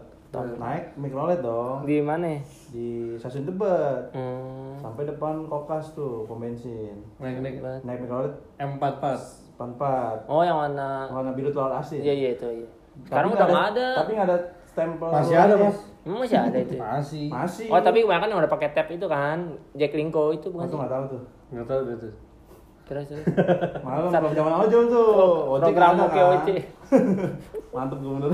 naik 0.56 0.94
mikrolet 0.94 1.40
dong 1.40 1.82
Di 1.84 1.98
mana? 2.00 2.38
di 2.70 2.88
stasiun 3.16 3.46
Tebet 3.46 4.12
Hmm. 4.12 4.76
sampai 4.78 5.04
depan 5.06 5.46
kokas 5.46 5.92
tuh 5.92 6.24
pom 6.24 6.38
bensin 6.38 7.00
Naik 7.18 7.40
naik 7.40 7.56
naik 7.82 8.00
mikrolet 8.02 8.34
M44. 8.58 9.04
empat 9.60 10.18
Oh, 10.26 10.40
yang 10.40 10.56
warna 10.56 11.08
warna 11.10 11.32
biru 11.32 11.50
telur 11.50 11.72
asin 11.74 12.00
Iya 12.00 12.14
iya 12.14 12.30
itu 12.34 12.48
iya. 12.48 12.68
Sekarang 13.02 13.28
udah 13.30 13.44
nggak 13.46 13.68
ada. 13.74 13.88
tapi 13.98 14.12
nggak 14.14 14.28
ada 14.28 14.38
stempel 14.66 15.08
Masih 15.10 15.36
ada 15.36 15.56
mas. 15.58 15.78
Emang 16.02 16.20
masih 16.22 16.38
ada 16.38 16.58
itu. 16.58 16.76
Masih. 16.86 17.26
masih 17.28 17.68
Oh 17.68 17.80
tapi 17.80 18.00
kebanyakan 18.02 18.30
yang 18.30 18.40
udah 18.40 18.48
pakai 18.50 18.70
tab 18.70 18.88
itu 18.88 19.04
kan, 19.04 19.38
Jack 19.74 19.92
Linko 19.94 20.32
itu 20.32 20.48
Aku 20.48 20.54
bukan 20.54 20.64
sih? 20.66 20.78
nggak 20.78 20.88
tahu 20.90 21.04
tuh 21.10 21.24
Nggak 21.50 21.66
tahu 21.66 21.80
tuh. 21.98 22.14
Terus 22.90 23.06
terus. 23.06 23.22
malam 23.86 24.10
belum 24.10 24.34
zaman 24.34 24.54
ojol 24.60 24.84
tuh 24.90 25.08
Ojek 25.52 25.62
Program 25.70 25.92
ada 25.94 26.04
Oke 26.04 26.18
kan? 26.18 26.34
Oce. 26.36 26.56
mantep 27.76 27.98
gue 28.00 28.12
bener 28.12 28.32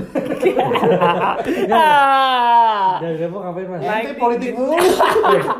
Ah. 1.68 2.96
Dari 2.98 3.16
Depok 3.18 3.40
ngapain 3.42 3.66
mas? 3.68 3.80
Naik 3.80 4.02
Ente 4.02 4.12
politik 4.16 4.50
mulu 4.56 4.72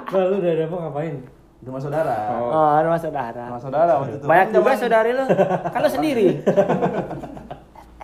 Bal, 0.08 0.24
lu 0.26 0.36
dari 0.40 0.56
Depok 0.58 0.80
ngapain? 0.80 1.14
rumah 1.60 1.82
saudara 1.82 2.14
Oh. 2.32 2.48
Oh, 2.48 2.74
rumah 2.80 2.96
saudara. 2.96 3.44
rumah 3.46 3.58
saudara 3.60 3.92
waktu 3.98 4.16
itu 4.16 4.24
Banyak 4.24 4.46
juga 4.48 4.72
saudari 4.78 5.10
lo. 5.12 5.24
Kan 5.66 5.80
lo 5.82 5.90
sendiri. 5.90 6.26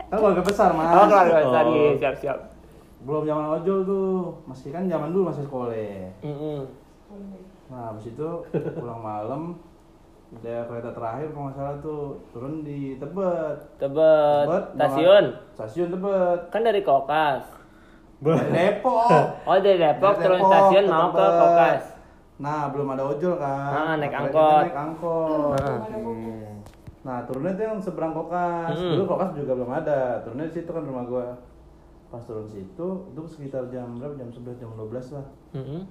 kan 0.05 0.17
keluarga 0.19 0.43
besar 0.43 0.69
mas 0.75 0.91
Oh, 0.91 1.07
keluarga 1.07 1.35
besar. 1.41 1.63
Oh. 1.63 1.73
Iya, 1.73 1.91
siap 1.97 2.15
siap. 2.19 2.39
belum 3.03 3.23
zaman 3.25 3.47
ojol 3.57 3.79
tuh 3.83 4.07
masih 4.45 4.69
kan 4.71 4.87
zaman 4.87 5.09
dulu 5.09 5.27
masih 5.27 5.43
sekolah 5.43 5.75
nah 7.67 7.89
habis 7.89 8.05
itu 8.07 8.29
pulang 8.75 9.01
malam 9.01 9.57
ada 10.33 10.65
kereta 10.65 10.91
terakhir 10.91 11.27
kalau 11.29 11.45
nggak 11.45 11.55
salah 11.55 11.77
tuh 11.79 12.03
turun 12.31 12.55
di 12.63 12.97
Tebet 12.97 13.57
Tebet, 13.77 14.45
Tebet, 14.47 14.65
stasiun. 14.75 15.25
stasiun 15.53 15.89
Tebet 15.91 16.39
Kan 16.49 16.63
dari 16.63 16.81
Kokas. 16.81 17.45
dari 18.19 18.49
Depok 18.49 19.09
Oh 19.49 19.57
dari 19.59 19.77
Depok 19.77 20.13
Dari 20.13 20.23
turun 20.23 20.39
Depok 20.39 20.51
stasiun 20.51 20.85
mau 20.87 21.09
ke. 21.11 21.27
Kokas. 21.29 21.83
nah 22.35 22.63
belum 22.69 22.89
ada 22.91 23.05
ojol 23.07 23.35
kan 23.37 23.71
Ah, 23.71 23.95
naik 23.95 24.11
angkot. 24.11 24.63
naik 24.65 24.75
angkot 24.75 25.53
Ah. 25.55 25.79
nah 27.03 27.19
turunnya 27.23 27.53
tuh 27.53 27.65
yang 27.67 27.79
seberang 27.79 28.13
kokas 28.13 28.73
Hmm. 28.73 28.91
dulu 28.95 29.03
kokas 29.09 29.31
juga 29.35 29.53
belum 29.53 29.71
ada 29.71 29.99
turunnya 30.23 30.47
di 30.47 30.55
situ 30.55 30.71
kan 30.71 30.83
rumah 30.83 31.05
gua 31.05 31.27
pas 32.09 32.23
turun 32.23 32.47
situ 32.47 32.89
itu 33.05 33.23
sekitar 33.27 33.67
jam 33.69 33.97
berapa 33.97 34.15
jam 34.15 34.29
11 34.29 34.55
jam 34.57 34.71
12 34.71 34.91
lah 35.13 35.27
Mm-mm. 35.53 35.83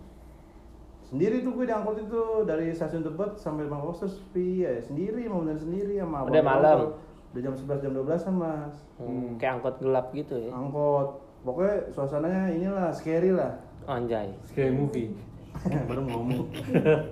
Sendiri 1.12 1.44
tuh 1.44 1.52
gue 1.54 1.66
diangkut 1.66 1.98
itu 2.02 2.22
dari 2.44 2.72
stasiun 2.72 3.04
Tebet 3.04 3.36
sampai 3.36 3.68
kokas 3.68 3.98
terus 4.00 4.16
sepi 4.18 4.64
ya 4.64 4.80
sendiri 4.80 5.28
mau 5.28 5.44
bener 5.44 5.58
sendiri 5.58 6.00
sama 6.00 6.24
Udah 6.24 6.40
abang 6.40 6.48
malam. 6.50 6.78
angkot. 6.80 6.92
udah 7.30 7.42
jam 7.42 7.54
11 7.54 7.84
jam 7.84 7.92
12 7.94 8.08
kan 8.22 8.34
mas 8.34 8.76
Hmm, 8.96 9.30
Kayak 9.36 9.54
angkot 9.56 9.76
gelap 9.78 10.06
gitu 10.12 10.36
ya. 10.38 10.52
angkot 10.52 11.08
pokoknya 11.42 11.76
suasananya 11.90 12.44
inilah 12.50 12.90
scary 12.90 13.32
lah 13.32 13.60
Anjay. 13.84 14.32
Scary 14.46 14.72
movie. 14.72 15.12
baru 15.90 16.02
ngomong 16.06 16.48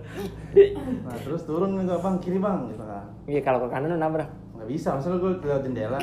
nah 1.03 1.17
terus 1.19 1.43
turun 1.43 1.75
nih 1.75 1.91
bang 1.91 2.15
kiri 2.17 2.39
bang 2.39 2.59
gitu 2.67 2.81
kan 2.81 3.03
Iya 3.25 3.41
kalau 3.41 3.59
ke 3.59 3.67
kanan 3.67 3.93
nabrak. 3.93 4.31
nggak 4.55 4.69
bisa 4.69 4.87
masalah 4.93 5.17
gue 5.17 5.31
lewat 5.37 5.61
jendela 5.61 5.99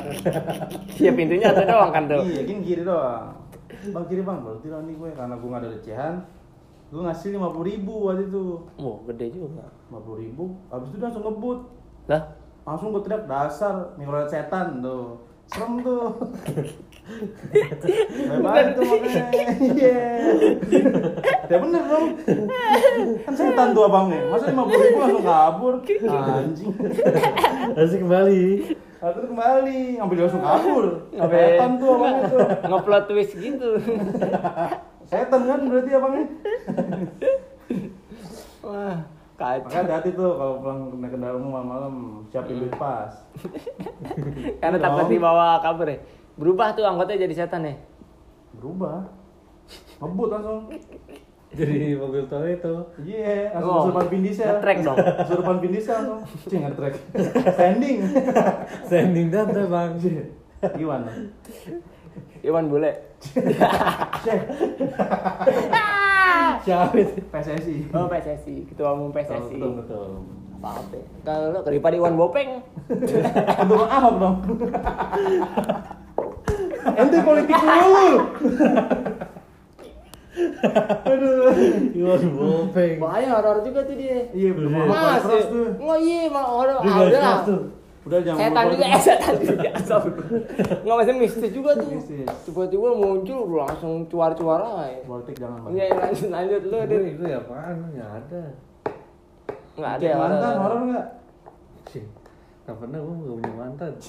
Iya 1.01 1.11
pintunya 1.13 1.49
satu 1.51 1.65
doang 1.65 1.91
kan 1.91 2.05
tuh. 2.07 2.21
iya 2.23 2.43
kan 2.43 2.59
kiri 2.61 2.83
doang 2.83 3.25
bang 3.87 4.05
kiri 4.05 4.21
bang 4.21 4.39
baru 4.39 4.59
tidur 4.59 4.81
nih 4.81 4.95
gue 4.95 5.11
karena 5.13 5.35
gue 5.35 5.49
nggak 5.49 5.63
ada 5.63 5.71
recehan 5.71 6.15
gue 6.87 7.03
ngasih 7.03 7.35
lima 7.35 7.51
puluh 7.51 7.67
ribu 7.67 8.07
waktu 8.07 8.31
itu. 8.31 8.63
Oh 8.79 9.03
gede 9.11 9.35
juga. 9.35 9.67
lima 9.91 10.01
puluh 10.03 10.19
ribu. 10.23 10.55
Abis 10.71 10.95
itu 10.95 10.97
dia 11.03 11.07
langsung 11.11 11.25
ngebut. 11.27 11.59
Lah? 12.07 12.23
Langsung 12.63 12.95
gue 12.95 13.03
teriak 13.03 13.27
dasar 13.27 13.95
mikrolet 13.99 14.31
setan 14.31 14.79
tuh. 14.83 15.19
Serem 15.47 15.79
tuh. 15.83 16.11
Baik 18.43 18.75
tuh 18.75 18.83
makanya. 18.83 19.23
Iya. 19.63 19.99
Ya 21.47 21.57
bener 21.63 21.83
dong. 21.87 22.07
Kan 23.23 23.35
setan 23.35 23.69
tuh 23.75 23.87
abangnya. 23.87 24.27
Masa 24.31 24.51
lima 24.51 24.63
puluh 24.67 24.83
ribu 24.83 24.99
langsung 25.03 25.27
kabur? 25.27 25.75
Anjing. 25.83 26.71
Asik 27.79 28.03
kembali. 28.03 28.47
Lalu 28.99 29.21
kembali. 29.31 29.81
Ngambil 30.03 30.19
langsung 30.27 30.43
kabur. 30.43 30.85
Setan 31.15 31.71
tuh 31.79 31.89
abangnya 31.95 32.23
tuh. 32.31 32.47
ngeplot 32.67 33.05
twist 33.11 33.33
gitu. 33.39 33.71
setan 35.07 35.43
kan 35.43 35.61
berarti 35.65 35.91
abangnya 35.93 36.25
Wah 38.63 38.97
kacau. 39.37 39.63
makanya 39.63 39.83
hati-hati 39.85 40.11
tuh 40.13 40.31
kalau 40.33 40.55
pulang 40.59 40.81
naik 40.97 41.11
kendaraan 41.13 41.37
umum 41.37 41.51
malam-malam 41.53 41.95
siapin 42.27 42.57
duit 42.57 42.75
pas 42.75 43.13
Karena 44.61 44.77
takut 44.77 45.07
dibawa 45.07 45.61
kabur 45.61 45.87
ya. 45.87 45.99
Berubah 46.35 46.73
tuh 46.73 46.83
anggotanya 46.83 47.25
jadi 47.25 47.35
setan 47.37 47.63
ya. 47.63 47.75
berubah 48.53 49.05
ngebut 49.99 50.29
langsung 50.31 50.61
Jadi 51.47 51.95
mobil 51.95 52.27
tol 52.27 52.45
itu. 52.45 52.75
Iya, 53.01 53.55
langsung 53.55 53.71
Oh, 53.71 53.77
kesurupan 53.81 54.07
Vin 54.11 54.23
Diesel. 54.23 54.45
nge-track 54.51 54.79
dong. 54.83 54.97
Kesurupan 55.23 55.57
Vin 55.57 55.73
Diesel 55.73 55.95
langsung. 55.97 56.21
Cing, 56.45 56.61
nge-track. 56.61 56.95
Standing. 57.55 57.97
Standing 58.85 59.27
tante 59.31 59.63
bang. 59.65 59.91
Gimana? 60.75 61.11
Iwan 62.43 62.65
bule. 62.67 62.93
Siapa 66.67 66.95
itu? 66.99 67.21
PSSI. 67.31 67.77
Oh 67.97 68.07
PSSI, 68.11 68.57
ketua 68.67 68.99
umum 68.99 69.15
PSSI. 69.15 69.57
Betul, 69.59 69.73
betul. 69.83 70.09
Apa 70.59 70.69
apa? 70.83 70.99
Kalau 71.23 71.47
lo 71.55 71.61
daripada 71.63 71.95
Iwan 71.95 72.17
Bopeng. 72.19 72.51
Untuk 73.63 73.87
Ahok 73.87 74.15
dong. 74.19 74.37
Ente 76.97 77.19
politik 77.23 77.55
dulu. 77.55 78.09
Aduh. 81.07 81.51
Iwan 81.95 82.23
Bopeng. 82.35 82.97
Bahaya 82.99 83.29
horor 83.37 83.63
juga 83.63 83.81
tuh 83.87 83.95
dia. 83.95 84.27
Iya, 84.35 84.51
belum 84.57 84.73
apa 84.75 84.91
Mas, 84.91 85.25
nggak 85.77 85.99
iya 86.03 86.21
mah 86.33 86.45
horor. 86.51 86.79
Ah, 86.83 86.99
udah 87.05 87.21
lah. 87.21 87.39
Udah 88.07 88.23
jangan 88.23 88.39
Setan 88.41 88.65
juga, 88.71 88.79
eh 88.79 88.87
politik. 88.87 89.03
setan 89.03 89.35
juga. 89.37 89.71
Nggak 90.81 90.97
masih 90.97 91.15
mistis 91.19 91.51
juga 91.51 91.71
tuh. 91.75 91.91
Tiba-tiba 92.47 92.89
muncul 92.95 93.41
langsung 93.53 94.07
cuar-cuar 94.07 94.61
aja. 94.63 95.03
Politik 95.03 95.35
jangan. 95.37 95.67
Iya 95.69 95.93
lanjut 95.93 96.31
lanjut 96.31 96.63
lu 96.65 96.79
Itu, 96.79 96.87
deh. 96.87 97.03
itu 97.13 97.25
ya 97.27 97.39
apaan? 97.43 97.75
Nggak 97.91 98.11
ada. 98.23 98.43
Nggak 99.77 99.93
ada 99.93 100.05
ya 100.07 100.15
mantan 100.15 100.55
enggak? 100.81 101.07
Sih. 101.87 102.05
Nggak 102.63 102.77
pernah 102.79 102.99
gue 102.99 103.15
nggak 103.17 103.35
punya 103.37 103.53
mantan. 103.55 103.93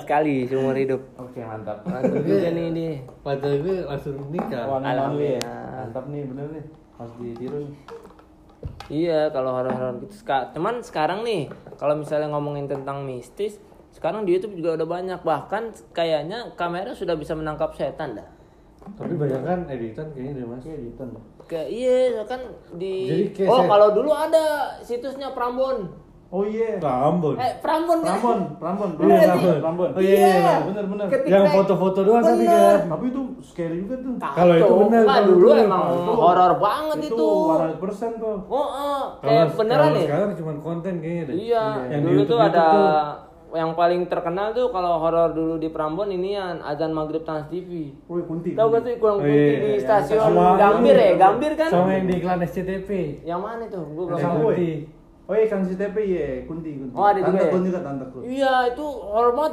Sekali 0.00 0.34
seumur 0.46 0.74
hidup. 0.74 1.00
Oke, 1.16 1.40
mantap. 1.40 1.84
Mantap 1.84 2.22
juga 2.22 2.48
nih 2.50 2.66
dia. 2.72 2.92
Pacar 3.20 3.52
gue 3.54 3.76
langsung 3.82 4.16
nikah. 4.28 4.64
Alhamdulillah. 4.68 5.40
ya. 5.40 5.56
Mantap 5.84 6.04
nih, 6.08 6.22
bener 6.24 6.46
nih. 6.52 6.64
Harus 6.96 7.14
ditiru 7.18 7.56
nih. 7.64 7.74
Iya, 8.86 9.30
kalau 9.30 9.56
horor-horor 9.56 10.00
gitu. 10.00 10.14
Ska- 10.14 10.52
Cuman 10.52 10.80
sekarang 10.80 11.24
nih, 11.24 11.48
kalau 11.74 11.96
misalnya 11.96 12.28
ngomongin 12.28 12.68
tentang 12.68 13.02
mistis, 13.02 13.56
sekarang 13.90 14.22
di 14.22 14.36
YouTube 14.36 14.54
juga 14.54 14.76
udah 14.76 14.88
banyak. 14.90 15.20
Bahkan 15.20 15.62
kayaknya 15.90 16.52
kamera 16.54 16.92
sudah 16.92 17.14
bisa 17.14 17.32
menangkap 17.32 17.72
setan 17.72 18.14
dah. 18.14 18.28
Tapi 18.84 19.16
banyak 19.16 19.40
kan 19.40 19.64
editan 19.64 20.12
kayaknya 20.12 20.44
deh 20.44 20.46
mas. 20.46 20.60
editan 20.62 21.08
Kayak 21.44 21.68
iya 21.72 22.20
kan 22.24 22.40
di 22.76 22.94
Jadi 23.32 23.48
Oh, 23.48 23.64
kalau 23.64 23.88
dulu 23.90 24.12
ada 24.12 24.44
situsnya 24.80 25.32
Prambon. 25.32 26.03
Oh 26.34 26.42
iya 26.44 26.68
Rambut. 26.76 27.38
Eh, 27.38 27.52
Prambon? 27.60 27.98
Prambon 28.02 28.38
Prambon 28.58 28.88
Iya, 28.98 29.18
Prambon 29.30 29.30
Prambon. 29.30 29.56
Prambon 29.62 29.88
Oh, 29.92 30.02
iya, 30.02 30.16
iya, 30.16 30.30
iya. 30.34 30.54
bener 30.64 30.84
bener 30.84 31.06
Ketika- 31.06 31.30
Yang 31.32 31.44
foto-foto 31.54 32.00
doang 32.02 32.22
tapi 32.22 32.44
kan. 32.44 32.78
tapi 32.90 33.04
itu 33.06 33.22
scary 33.40 33.76
juga 33.80 33.94
tuh 33.96 34.12
Kalau 34.18 34.54
itu 34.56 34.72
bener, 34.82 35.00
Nggak, 35.00 35.14
kalau 35.14 35.28
dulu 35.30 35.46
itu 35.46 35.62
emang 35.62 35.82
itu 35.94 36.12
horor 36.12 36.52
banget 36.58 36.98
itu. 37.06 37.28
100% 37.78 38.12
tuh 38.18 38.36
Oh, 38.44 38.66
oh, 38.66 39.02
Kalau 39.16 39.30
kayak 39.30 39.46
beneran 39.54 39.90
nih. 39.92 40.04
sekarang 40.04 40.30
cuma 40.34 40.52
konten 40.58 40.92
kayaknya 40.98 41.22
deh. 41.24 41.34
Iya, 41.38 41.64
Yang 41.88 42.00
di 42.00 42.06
dulu 42.08 42.20
tuh 42.26 42.38
ada 42.40 42.66
yang 43.54 43.70
paling 43.72 44.02
terkenal 44.04 44.50
tuh 44.50 44.66
kalau 44.68 44.98
horor 44.98 45.30
dulu 45.30 45.54
di 45.56 45.70
Prambon 45.70 46.10
ini 46.10 46.34
yang 46.34 46.58
azan 46.60 46.90
maghrib 46.90 47.22
Trans 47.22 47.46
TV. 47.46 47.94
Woi 48.04 48.26
kunti 48.26 48.50
Tahu 48.52 48.66
gak 48.68 48.82
sih 48.82 48.98
kurang 48.98 49.16
Oh, 49.16 49.22
putih 49.22 49.30
iya, 49.30 49.54
di 49.56 49.70
iya. 49.70 49.78
stasiun 49.78 50.34
Gambir 50.58 50.96
ya? 50.96 51.12
Gambir 51.14 51.52
kan? 51.54 51.68
Sama 51.68 51.90
yang 51.92 52.04
di 52.04 52.14
iklan 52.16 52.42
SCTV. 52.42 52.88
Yang 53.22 53.40
mana 53.40 53.62
tuh? 53.68 53.84
Gue 53.86 54.04
belum 54.04 54.18
Yang 54.18 54.34
tahu. 54.34 54.48
Oh 55.24 55.32
iya 55.32 55.46
Kang 55.46 55.62
CTP 55.62 55.96
iya 55.98 56.26
kunti 56.44 56.76
kunti 56.76 56.92
Oh, 56.92 57.06
ada 57.06 57.18
juga 57.18 57.32
tante 57.32 57.42
ya? 57.42 57.50
kun 57.50 57.62
juga 57.62 57.80
tante 57.80 58.04
kun 58.06 58.20
Iya 58.22 58.52
itu 58.68 58.86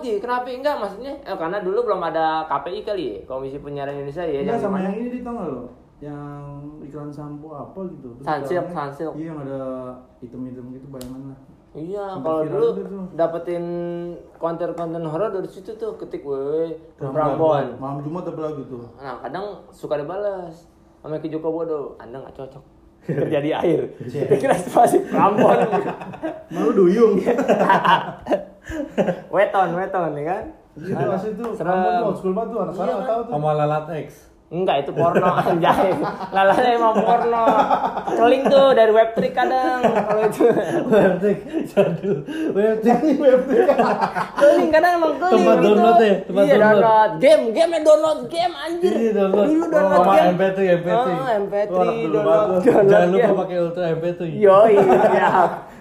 ya. 0.04 0.16
Kenapa 0.20 0.48
enggak 0.50 0.76
maksudnya? 0.78 1.14
Eh, 1.22 1.38
karena 1.38 1.58
dulu 1.60 1.80
belum 1.84 2.02
ada 2.02 2.44
KPI 2.46 2.80
kali 2.82 3.04
ya, 3.06 3.18
Komisi 3.24 3.58
Penyiaran 3.58 3.94
Indonesia 3.94 4.24
ya. 4.24 4.40
Enggak 4.42 4.60
sama 4.60 4.78
yang 4.80 4.96
ini 4.96 5.10
di 5.10 5.20
tau 5.22 5.38
lo 5.38 5.64
yang 6.02 6.44
iklan 6.82 7.08
sampo 7.08 7.54
apa 7.54 7.78
gitu 7.88 8.10
Sunsilk, 8.20 8.66
dalamnya- 8.66 8.74
Sunsilk. 8.90 9.14
iya 9.16 9.26
yang 9.28 9.40
ada 9.40 9.62
hitam-hitam 10.18 10.66
gitu 10.72 10.88
bayangan 10.88 11.30
lah 11.30 11.40
Iya, 11.72 12.20
kalau 12.20 12.44
dulu 12.44 12.68
dapetin 13.16 13.64
konten-konten 14.36 15.00
horor 15.02 15.32
dari 15.32 15.48
situ 15.48 15.72
tuh 15.74 15.96
ketik 15.96 16.20
weh. 16.22 16.76
Prambon. 16.98 17.80
malam 17.80 18.02
Jumat 18.02 18.26
apa 18.26 18.42
lagi 18.44 18.66
tuh 18.66 18.84
Nah, 18.98 19.22
kadang 19.22 19.46
suka 19.70 19.96
dibalas 19.96 20.68
sama 21.00 21.16
Ki 21.16 21.30
Joko 21.30 21.48
Bodo, 21.50 21.96
Anda 21.96 22.20
nggak 22.20 22.36
cocok 22.36 22.64
kerja 23.02 23.40
di 23.42 23.52
air. 23.52 23.80
Kita 23.98 24.36
kira 24.38 24.56
spasi 24.56 25.02
Prambon. 25.10 25.58
malu 26.54 26.72
duyung 26.76 27.18
weton, 29.34 29.70
weton 29.76 30.12
ya 30.18 30.24
kan? 30.26 30.44
Itu 30.72 30.94
pas 30.96 31.24
itu 31.28 31.46
Serem. 31.58 31.74
Tuh 31.76 32.06
old 32.08 32.18
school 32.18 32.34
banget 32.38 32.50
tuh 32.56 32.60
anak 32.64 32.72
Iya, 32.72 32.78
sekarang 32.80 32.96
nggak 32.96 33.10
tahu 33.10 33.22
tuh 33.22 33.32
Sama 33.36 33.50
lalat 33.58 33.86
X. 34.08 34.10
Enggak, 34.52 34.84
itu 34.84 34.92
porno 34.92 35.32
anjay. 35.48 35.96
Lalanya 36.36 36.72
emang 36.76 36.96
porno. 37.00 37.44
Keling 38.04 38.44
tuh 38.52 38.76
dari 38.76 38.92
web 38.92 39.16
trick 39.16 39.32
kadang 39.32 39.80
kalau 39.80 40.28
itu. 40.28 40.44
Webtik, 40.92 41.38
jadul. 41.72 42.18
Webtik. 42.52 43.00
Keling 44.36 44.70
kadang 44.76 44.92
emang 45.00 45.14
keling 45.24 45.40
Tempat 45.40 45.56
gitu. 45.56 45.68
download 45.72 46.00
ya, 46.04 46.16
tempat 46.28 46.44
iya, 46.44 46.56
download. 46.60 46.84
download. 46.84 47.12
Game, 47.24 47.44
game 47.56 47.72
download 47.80 48.20
game 48.28 48.54
anjir. 48.60 48.92
Iya, 48.92 49.12
download. 49.16 49.48
Dulu 49.48 49.66
download 49.72 50.00
Sama 50.04 50.14
game. 50.20 50.28
MP3, 50.36 50.60
MP3. 50.84 51.00
Oh, 51.00 51.30
MP3 51.32 51.72
Wah, 51.72 51.86
download. 52.12 52.62
Jangan 52.68 53.08
lupa 53.08 53.24
game. 53.24 53.40
pakai 53.40 53.58
Ultra 53.64 53.86
MP3. 53.96 54.22
Yo, 54.36 54.58
iya. 54.68 55.32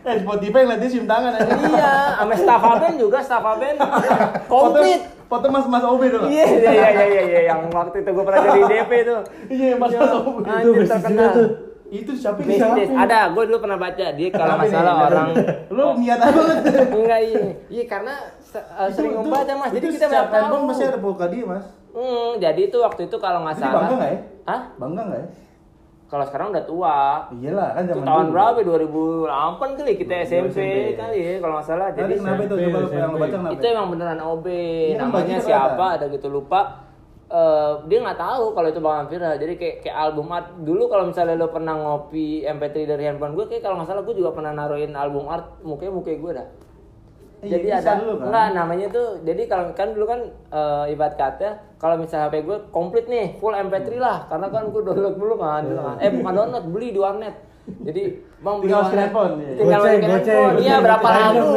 eh 0.00 0.16
Spotify 0.16 0.60
ngeliatnya 0.64 0.88
cium 0.88 1.04
tangan 1.04 1.32
aja 1.36 1.52
iya, 1.60 1.92
sama 2.16 2.34
Staffaben 2.38 2.92
juga 2.96 3.18
Staffaben. 3.18 3.74
Komplit. 4.52 5.19
Foto, 5.30 5.46
mas 5.46 5.64
mas 5.64 5.84
OB 5.84 6.02
dong 6.08 6.26
Iya, 6.26 6.44
iya, 6.44 6.58
iya, 6.68 6.88
iya, 6.90 7.04
iya, 7.06 7.22
iya, 7.24 7.40
yang 7.46 7.70
waktu 7.70 7.96
itu 7.96 8.10
gue 8.10 8.24
pernah 8.26 8.42
jadi 8.44 8.62
DP 8.66 8.92
tuh. 9.04 9.20
iya 9.48 9.70
mas 9.74 9.90
mas 9.92 10.12
OB 10.12 10.36
mistis 10.42 10.90
terkenal. 10.90 11.30
tuh. 11.32 11.48
itu 11.88 12.12
siapa 12.12 12.38
siapa. 12.40 12.78
Ada, 13.00 13.18
gue 13.28 13.42
dulu 13.46 13.58
pernah 13.60 13.74
baca 13.76 14.06
dia 14.10 14.28
kalau 14.28 14.54
nggak 14.56 14.62
Kenapa 14.64 14.76
salah 14.76 14.94
nih? 14.94 15.06
orang 15.08 15.28
lu 15.68 15.84
niat 15.96 16.18
banget 16.20 16.56
enggak 16.88 17.20
iya, 17.24 17.40
iya 17.68 17.84
karena 17.84 18.14
uh, 18.72 18.86
sering 18.88 19.12
membaca 19.16 19.52
mas, 19.56 19.70
jadi 19.70 19.86
kita 19.88 20.06
setiap 20.08 20.26
tahu. 20.28 20.56
masih 20.64 20.84
ada 20.86 20.98
voka 20.98 21.26
dia 21.26 21.44
mas 21.44 21.66
Hmm, 21.90 22.38
jadi 22.38 22.60
itu 22.64 22.78
waktu 22.78 23.00
itu 23.04 23.16
kalau 23.16 23.42
nggak 23.42 23.54
jadi 23.56 23.62
salah. 23.64 23.74
bangga 23.80 23.94
nggak 23.96 24.10
ya 24.10 24.20
Hah? 24.44 24.62
bangga 24.76 25.02
nggak 25.04 25.18
ya 25.18 25.28
Kalau 26.10 26.24
sekarang 26.26 26.50
udah 26.50 26.64
tua. 26.66 26.98
iyalah 27.30 27.70
kan 27.78 27.82
Itu 27.86 27.90
zaman 27.94 28.02
tahun 28.10 28.24
dulu. 28.26 28.34
berapa? 28.34 28.58
2008 28.66 29.78
kali 29.78 29.92
kita 29.94 30.14
SMP, 30.26 30.50
SMP. 30.50 30.98
kali 30.98 31.18
ya 31.22 31.32
kalau 31.38 31.54
nggak 31.54 31.68
salah. 31.70 31.88
Jadi 31.94 32.12
kenapa 32.18 32.42
itu 32.42 32.54
SMP, 32.58 32.66
coba 32.66 32.78
lu 32.82 32.88
yang 32.90 33.12
baca 33.14 33.36
kenapa 33.38 33.54
itu 33.54 33.64
emang 33.70 33.88
beneran 33.94 34.20
OB. 34.20 34.46
Iya, 34.50 34.96
kan 34.98 35.06
Namanya 35.06 35.38
siapa? 35.38 35.84
Ada 35.94 36.06
gitu 36.10 36.26
lupa. 36.26 36.60
Eh, 37.30 37.72
dia 37.86 37.98
nggak 38.02 38.18
tahu 38.18 38.44
kalau 38.58 38.68
itu 38.74 38.80
bakalan 38.82 39.06
viral. 39.06 39.38
Jadi 39.38 39.54
kayak 39.54 39.76
kayak 39.86 39.96
album 40.02 40.26
art 40.34 40.50
dulu 40.66 40.90
kalau 40.90 41.04
misalnya 41.06 41.38
lo 41.38 41.46
pernah 41.54 41.78
ngopi 41.78 42.42
MP3 42.42 42.76
dari 42.90 43.02
handphone 43.06 43.38
gue, 43.38 43.46
kayak 43.46 43.62
kalau 43.62 43.78
nggak 43.78 43.86
salah 43.86 44.02
gue 44.02 44.14
juga 44.18 44.34
pernah 44.34 44.50
naruhin 44.50 44.90
album 44.98 45.30
art 45.30 45.62
mukanya 45.62 45.94
muka 45.94 46.10
gue 46.10 46.32
dah. 46.34 46.46
Iya, 47.40 47.56
jadi 47.56 47.68
ada 47.80 47.92
dulu 48.04 48.12
kan? 48.20 48.24
enggak 48.28 48.46
namanya 48.52 48.86
tuh 48.92 49.06
jadi 49.24 49.42
kalau 49.48 49.72
kan 49.72 49.88
dulu 49.96 50.04
kan 50.04 50.20
eh, 50.52 50.92
ibarat 50.92 51.16
kata 51.16 51.48
kalau 51.80 51.96
misalnya 51.96 52.28
HP 52.28 52.44
gue 52.44 52.58
komplit 52.68 53.08
nih 53.08 53.40
full 53.40 53.56
MP3 53.56 53.96
lah. 53.96 54.28
Karena 54.28 54.52
kan 54.52 54.68
gue 54.68 54.82
download 54.84 55.16
dulu 55.16 55.34
kan, 55.40 55.64
dulu 55.64 55.80
kan. 55.80 55.96
eh 56.04 56.10
bukan 56.12 56.32
download 56.36 56.66
beli 56.68 56.88
di 56.92 57.00
warnet. 57.00 57.34
Jadi 57.64 58.02
bang 58.44 58.56
beli 58.60 58.72
warnet. 58.76 58.98
handphone, 59.00 59.32
iya. 59.40 59.52
tinggal 59.56 59.80
handphone 59.88 60.54
iya 60.60 60.74
berapa 60.84 61.06
lagu. 61.08 61.48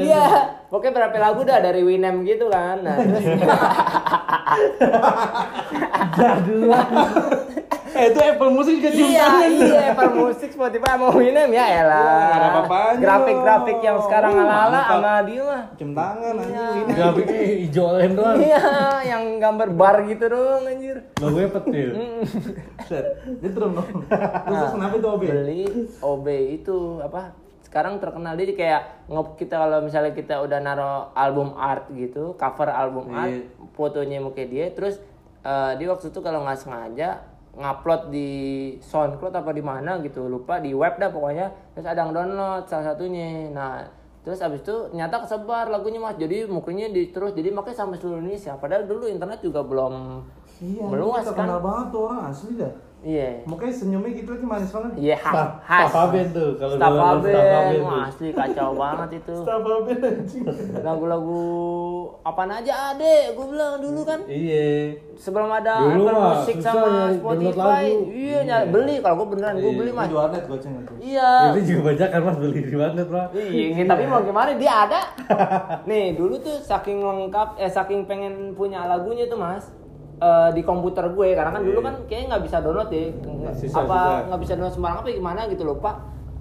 iya. 0.00 0.24
Pokoknya 0.72 0.92
berapa 0.96 1.16
lagu 1.20 1.40
dah 1.44 1.58
dari 1.60 1.80
Winem 1.84 2.24
gitu 2.24 2.48
kan. 2.48 2.80
Nah 2.80 2.96
Jadul. 6.16 6.72
eh 7.98 8.06
itu 8.08 8.20
Apple 8.20 8.50
Music 8.50 8.74
juga 8.76 8.90
cium 8.90 9.08
iya 9.08 9.24
tangan 9.24 9.50
iya 9.50 9.90
per 9.90 10.08
musik 10.12 10.48
Spotify 10.48 10.88
sama 10.88 11.06
Winem 11.10 11.48
ya 11.48 11.58
Wah, 11.58 11.68
nggak 11.68 11.68
elah 11.76 12.48
apa-apanya 12.48 12.98
grafik-grafik 12.98 13.78
yang 13.80 13.98
sekarang 14.00 14.30
Uh, 14.30 14.42
ala-ala 14.44 14.80
sama 14.84 15.12
dia 15.24 15.42
mah 15.42 15.62
cium 15.74 15.90
tangan 15.92 16.34
Iya. 16.34 16.44
anjing 16.44 16.78
ini 16.78 16.92
Grafiknya 16.94 17.38
hijau 17.58 17.86
lain 17.92 18.10
doang. 18.12 18.36
iya 18.38 18.62
yang 19.04 19.22
gambar 19.36 19.68
bar 19.72 19.96
gitu 20.04 20.24
dong 20.26 20.62
anjir 20.64 20.96
Logonya 21.16 21.48
petir. 21.52 21.88
Set. 22.80 23.06
Dia 23.36 23.50
terus 23.50 23.70
dong. 23.72 23.88
Terus 24.44 24.70
kenapa 24.70 24.94
itu 24.94 25.08
OB? 25.08 25.22
beli 25.24 25.62
OB 25.98 26.26
itu 26.54 26.76
apa 27.00 27.34
sekarang 27.60 27.98
terkenal 27.98 28.32
dia 28.32 28.48
kayak 28.50 28.82
ngop 29.06 29.36
kita 29.36 29.58
kalau 29.58 29.82
misalnya 29.82 30.12
kita 30.12 30.38
udah 30.38 30.56
naro 30.56 30.92
album 31.12 31.52
art 31.52 31.90
gitu 31.90 32.32
cover 32.34 32.64
album 32.66 33.10
art 33.10 33.28
Iya. 33.28 33.44
fotonya 33.72 34.18
muka 34.18 34.40
dia 34.42 34.70
terus 34.70 34.96
eh, 35.40 35.72
dia 35.74 35.86
waktu 35.86 36.08
itu 36.08 36.18
kalau 36.18 36.42
nggak 36.42 36.58
sengaja 36.58 37.20
ngupload 37.58 38.14
di 38.14 38.28
SoundCloud 38.78 39.34
apa 39.34 39.50
di 39.50 39.60
mana 39.60 39.98
gitu 40.00 40.30
lupa 40.30 40.62
di 40.62 40.70
web 40.72 40.94
dah 40.96 41.10
pokoknya. 41.10 41.50
Terus 41.74 41.86
ada 41.90 42.06
yang 42.06 42.14
download 42.14 42.64
salah 42.70 42.94
satunya. 42.94 43.50
Nah 43.50 43.82
terus 44.22 44.38
abis 44.38 44.60
itu 44.62 44.76
ternyata 44.94 45.26
kesebar 45.26 45.66
lagunya 45.68 45.98
mas. 45.98 46.14
Jadi 46.14 46.46
mukanya 46.46 46.86
di 46.88 47.10
terus 47.10 47.34
jadi 47.34 47.50
makanya 47.50 47.84
sampai 47.84 47.98
seluruh 47.98 48.22
Indonesia. 48.22 48.54
Padahal 48.56 48.86
dulu 48.86 49.10
internet 49.10 49.42
juga 49.42 49.60
belum 49.66 50.22
Iya, 50.58 50.90
meluas 50.90 51.22
kan. 51.22 51.34
terkenal 51.34 51.62
banget 51.62 51.86
tuh 51.94 52.00
orang 52.10 52.20
asli 52.34 52.52
dah. 52.58 52.74
Iya 53.00 53.42
Mukanya 53.44 53.70
senyumnya 53.70 54.10
gitu 54.12 54.28
lagi 54.28 54.42
manis 54.42 54.70
banget. 54.70 54.92
iya 54.96 55.14
khas 55.14 55.30
Staff 55.30 55.50
khas 55.62 55.80
Stafaben 55.86 56.26
tuh 56.30 56.50
kalau 56.54 56.74
Staff 56.74 56.94
Aben, 56.98 57.82
asli 58.02 58.28
kacau 58.32 58.70
banget 58.74 59.10
itu. 59.16 59.34
Stafaben 59.38 59.98
anjing. 60.00 60.44
Lagu-lagu 60.82 61.42
apaan 62.20 62.50
aja 62.52 62.74
ada, 62.92 63.12
gue 63.30 63.46
bilang 63.46 63.78
dulu 63.78 64.00
kan. 64.02 64.20
Iya. 64.24 64.98
Sebelum 65.14 65.48
ada 65.48 65.78
Dulu 65.80 66.02
Apple 66.04 66.10
mah 66.12 66.34
Music 66.36 66.56
sama 66.58 66.90
Spotify, 67.12 67.54
lagu. 67.88 68.06
iya 68.08 68.38
nyari 68.40 68.66
beli 68.68 68.94
kalau 68.98 69.14
gue 69.16 69.28
beneran 69.30 69.54
gue 69.56 69.64
Iya. 69.64 69.78
beli 69.78 69.90
mas. 69.92 70.06
Di 70.06 70.14
warnet 70.14 70.44
goceng 70.44 70.74
itu. 70.76 70.94
Iya. 71.00 71.30
Itu 71.48 71.60
juga 71.64 71.80
banyak 71.88 72.08
kan 72.08 72.20
mas 72.20 72.36
beli 72.36 72.60
di 72.60 72.76
warnet 72.76 73.08
pak. 73.08 73.26
Iya, 73.32 73.82
tapi 73.84 74.02
mau 74.04 74.20
gimana 74.20 74.50
dia 74.54 74.72
ada. 74.84 75.00
Nih 75.88 76.14
dulu 76.14 76.34
tuh 76.38 76.58
saking 76.60 76.98
lengkap, 76.98 77.48
eh 77.56 77.68
saking 77.68 78.04
pengen 78.04 78.34
punya 78.52 78.84
lagunya 78.84 79.26
tuh 79.26 79.36
mas. 79.36 79.70
Eh, 80.18 80.50
di 80.50 80.62
komputer 80.62 81.08
gue 81.08 81.28
karena 81.32 81.50
kan 81.50 81.62
dulu 81.64 81.80
kan 81.80 81.94
kayaknya 82.04 82.26
nggak 82.28 82.44
bisa 82.44 82.56
download 82.58 82.90
ya. 82.90 83.04
Susah, 83.54 83.80
apa 83.80 83.98
nggak 84.26 84.40
bisa 84.40 84.52
download 84.52 84.74
sembarang 84.74 84.98
apa 84.98 85.08
gimana 85.10 85.40
gitu 85.46 85.64
lupa 85.64 85.92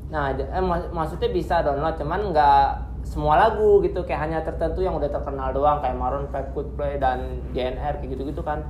nah 0.08 0.32
j- 0.32 0.48
eh, 0.48 0.62
mak- 0.62 0.90
maksudnya 0.90 1.30
bisa 1.30 1.60
download 1.62 1.96
cuman 1.96 2.32
nggak 2.32 2.63
semua 3.04 3.36
lagu 3.38 3.80
gitu. 3.82 4.02
Kayak 4.02 4.22
hanya 4.22 4.40
tertentu 4.42 4.80
yang 4.80 4.94
udah 4.94 5.08
terkenal 5.08 5.52
doang 5.52 5.78
kayak 5.78 5.96
Maroon 5.96 6.28
5 6.28 6.52
Coldplay 6.52 6.96
dan 6.96 7.20
JNR 7.50 7.98
kayak 7.98 8.10
gitu 8.12 8.24
gitu 8.26 8.42
kan. 8.42 8.63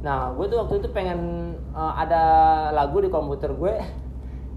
Nah 0.00 0.30
gue 0.30 0.46
tuh 0.46 0.58
waktu 0.58 0.78
itu 0.78 0.88
pengen 0.90 1.20
eh, 1.70 1.92
ada 1.96 2.22
lagu 2.70 2.98
di 2.98 3.08
komputer 3.08 3.52
gue. 3.52 3.74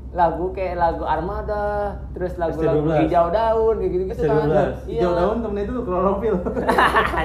Lagu 0.09 0.49
kayak 0.49 0.79
lagu 0.79 1.03
Armada 1.03 1.91
terus 2.09 2.39
lagu-lagu 2.39 2.79
ST12. 2.87 2.99
hijau 3.03 3.27
daun 3.27 3.75
kayak 3.75 3.91
gitu 3.91 4.03
gitu 4.07 4.21
kan. 4.23 4.47
ST12. 4.47 4.55
Hijau 4.87 5.11
daun 5.13 5.37
temen 5.43 5.57
itu 5.59 5.73
klorofil. 5.83 6.35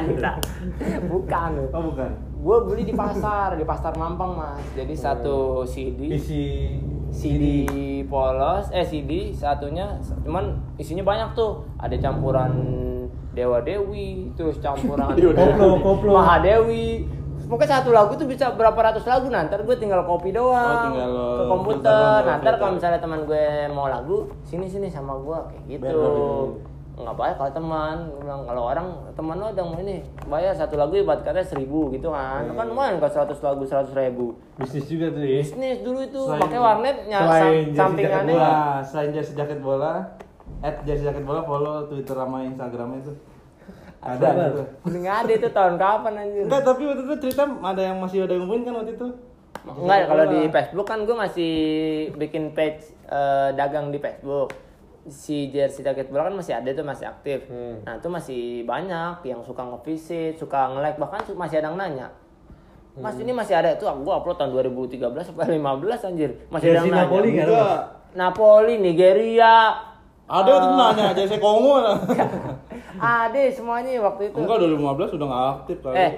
Bukan. 1.08 1.50
Oh 1.70 1.82
bukan. 1.84 2.10
Gue 2.42 2.56
beli 2.66 2.82
di 2.82 2.90
pasar 2.92 3.54
di 3.54 3.62
pasar 3.62 3.94
Mampang 3.94 4.34
mas. 4.34 4.58
Jadi 4.74 4.94
satu 4.94 5.62
CD 5.62 6.10
Isi 6.10 6.44
CD 7.08 7.44
polos 8.04 8.66
eh 8.70 8.82
CD 8.82 9.30
satunya 9.30 9.94
cuman 10.20 10.58
isinya 10.74 11.06
banyak 11.06 11.38
tuh. 11.38 11.62
Ada 11.78 12.02
campuran 12.02 12.50
Dewa 13.30 13.62
Dewi 13.62 14.34
terus 14.34 14.58
campuran 14.58 15.14
Koplo, 15.38 15.78
koplo. 15.80 16.10
Mahadewi. 16.12 17.06
Pokoknya 17.42 17.78
satu 17.78 17.92
lagu 17.92 18.16
tuh 18.16 18.24
bisa 18.24 18.50
berapa 18.50 18.74
ratus 18.74 19.04
lagu. 19.04 19.28
Nah 19.28 19.44
ntar 19.44 19.62
gue 19.62 19.76
tinggal 19.76 20.02
copy 20.02 20.32
doang 20.32 20.56
Oh, 20.56 20.82
tinggal 20.88 21.10
ke 21.12 21.44
komputer. 21.46 22.20
filter. 22.24 22.54
kalau 22.56 22.72
misalnya 22.74 22.98
teman 22.98 23.20
gue 23.22 23.44
mau 23.70 23.86
lagu 23.86 24.24
sini 24.42 24.66
sini 24.66 24.88
sama 24.88 25.14
gue 25.14 25.38
kayak 25.46 25.62
gitu. 25.68 26.00
Bener, 26.00 26.71
nggak 27.02 27.16
bayar 27.18 27.34
kalau 27.36 27.52
teman. 27.52 27.96
Gue 28.08 28.18
bilang 28.22 28.42
kalau 28.46 28.62
orang 28.70 28.86
teman 29.12 29.36
lo 29.38 29.46
ada 29.50 29.62
mau 29.62 29.78
ini 29.78 29.96
bayar 30.26 30.52
satu 30.54 30.74
lagu 30.78 30.94
ibarat 30.94 31.22
katanya 31.26 31.46
seribu 31.46 31.90
gitu 31.90 32.08
kan. 32.14 32.46
Kan 32.48 32.66
lumayan 32.70 33.02
kalau 33.02 33.12
seratus 33.12 33.38
lagu 33.42 33.62
seratus 33.66 33.92
ribu. 33.92 34.38
Bisnis 34.56 34.86
juga 34.86 35.06
tuh 35.10 35.22
ya 35.22 35.42
bisnis 35.42 35.78
dulu 35.82 36.00
itu 36.02 36.20
pakai 36.38 36.58
warnet 36.58 36.96
selain 37.06 37.64
sampingannya. 37.74 38.34
Nah, 38.38 38.78
selain 38.80 39.10
jersey 39.10 39.34
jaket 39.34 39.58
bola, 39.58 40.16
at 40.62 40.80
jersey 40.86 41.04
jaket 41.04 41.24
bola 41.26 41.42
follow 41.42 41.90
Twitter 41.90 42.14
sama 42.14 42.46
Instagramnya 42.46 42.98
itu. 43.02 43.12
Ada 44.02 44.26
gitu. 44.34 44.62
nggak 44.98 45.16
ada 45.22 45.32
itu 45.32 45.48
tahun 45.54 45.74
kapan 45.78 46.12
anjir? 46.26 46.42
Enggak, 46.50 46.62
tapi 46.66 46.82
waktu 46.90 47.02
itu 47.06 47.14
cerita 47.22 47.46
ada 47.46 47.82
yang 47.86 48.02
masih 48.02 48.26
ada 48.26 48.34
yang 48.34 48.42
ngomongin 48.42 48.62
kan 48.66 48.74
waktu 48.82 48.92
itu. 48.98 49.08
Enggak, 49.62 49.98
kalau 50.10 50.24
di 50.26 50.40
Facebook 50.50 50.86
kan 50.90 50.98
gue 51.06 51.16
masih 51.16 51.52
bikin 52.18 52.50
page 52.50 52.82
eh, 53.06 53.54
dagang 53.54 53.94
di 53.94 54.02
Facebook. 54.02 54.50
Si 55.02 55.48
jersey 55.48 55.82
jaket 55.82 56.06
bola 56.06 56.26
kan 56.26 56.34
masih 56.34 56.54
ada 56.54 56.70
tuh 56.70 56.82
masih 56.82 57.06
aktif. 57.06 57.50
Nah 57.82 57.98
itu 57.98 58.06
masih 58.06 58.42
banyak 58.62 59.18
yang 59.24 59.42
suka 59.42 59.62
nge-visit, 59.64 60.36
suka 60.36 60.70
nge-like 60.70 60.96
bahkan 60.96 61.18
su- 61.22 61.34
masih 61.34 61.58
ada 61.58 61.68
yang 61.68 61.76
nanya. 61.76 62.08
Mas 62.94 63.16
ini 63.16 63.32
masih 63.32 63.56
ada 63.56 63.72
itu 63.72 63.82
gue 63.82 64.12
upload 64.12 64.36
tahun 64.36 64.52
2013 64.52 65.00
sampai 65.24 65.56
15 65.56 66.04
anjir. 66.04 66.30
Masih 66.46 66.66
ada 66.68 66.74
Jersey 66.78 66.86
yang 66.86 66.94
nanya. 66.94 67.08
Napoli 67.08 67.30
kan. 67.32 67.46
Napoli, 68.12 68.74
Nigeria. 68.78 69.56
Ada 70.22 70.48
waktu 70.48 70.64
itu 70.64 70.76
nanya 70.78 71.04
jersey 71.12 71.38
Kongo. 71.38 71.74
Ada 73.02 73.40
semuanya 73.50 73.98
waktu 74.00 74.30
itu. 74.30 74.38
Enggak 74.38 74.56
2015 74.60 75.16
udah 75.16 75.26
enggak 75.26 75.46
aktif 75.56 75.76
kali. 75.82 75.96
Eh, 75.98 76.12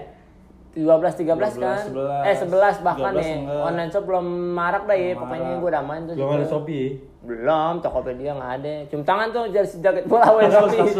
12 0.74 1.22
13 1.22 1.62
kan? 1.62 1.78
11. 1.86 2.26
Eh 2.26 2.34
11 2.34 2.82
bahkan 2.82 3.12
13 3.14 3.22
nih. 3.22 3.36
enggak. 3.46 3.62
Online 3.62 3.90
shop 3.94 4.04
belum 4.10 4.26
marak 4.58 4.82
dah 4.90 4.96
ya, 4.98 5.14
pokoknya 5.14 5.54
gue 5.62 5.70
udah 5.70 5.82
main 5.86 6.02
tuh. 6.10 6.14
belum 6.18 6.30
ada 6.34 6.46
shopee 6.50 6.88
Belum, 7.24 7.80
Tokopedia 7.80 8.36
nggak 8.36 8.52
ada. 8.60 8.74
Cium 8.92 9.00
tangan 9.00 9.32
tuh 9.32 9.48
jersey 9.48 9.80
jaket 9.80 10.04
bola 10.04 10.28
wes 10.36 10.52
Shopee. 10.52 10.92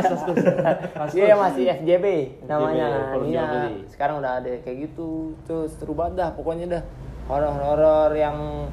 Iya 1.21 1.37
masih 1.37 1.65
FJB 1.85 2.07
namanya. 2.49 3.13
Iya. 3.21 3.45
Sekarang 3.93 4.25
udah 4.25 4.41
ada 4.41 4.53
kayak 4.65 4.89
gitu. 4.89 5.37
Tuh 5.45 5.69
seru 5.69 5.93
banget 5.93 6.25
dah 6.25 6.31
pokoknya 6.33 6.81
dah. 6.81 6.83
Horor-horor 7.29 8.17
yang 8.17 8.69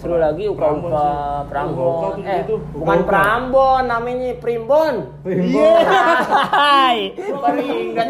seru 0.00 0.16
lagi 0.16 0.48
Prambon 0.48 0.88
uka-uka 0.88 0.96
sih. 0.96 1.12
Uka-uka 1.12 1.44
Prambon. 1.46 2.10
tuh 2.10 2.24
Eh, 2.24 2.38
gitu. 2.40 2.54
bukan. 2.72 2.98
Prambon 3.04 3.82
namanya 3.84 4.30
Primbon. 4.34 4.94
Iya. 5.22 5.72
Hai, 6.48 6.98
baru 7.30 7.60
ingat. 7.60 8.08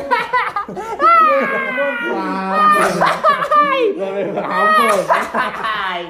Hai. 5.60 6.00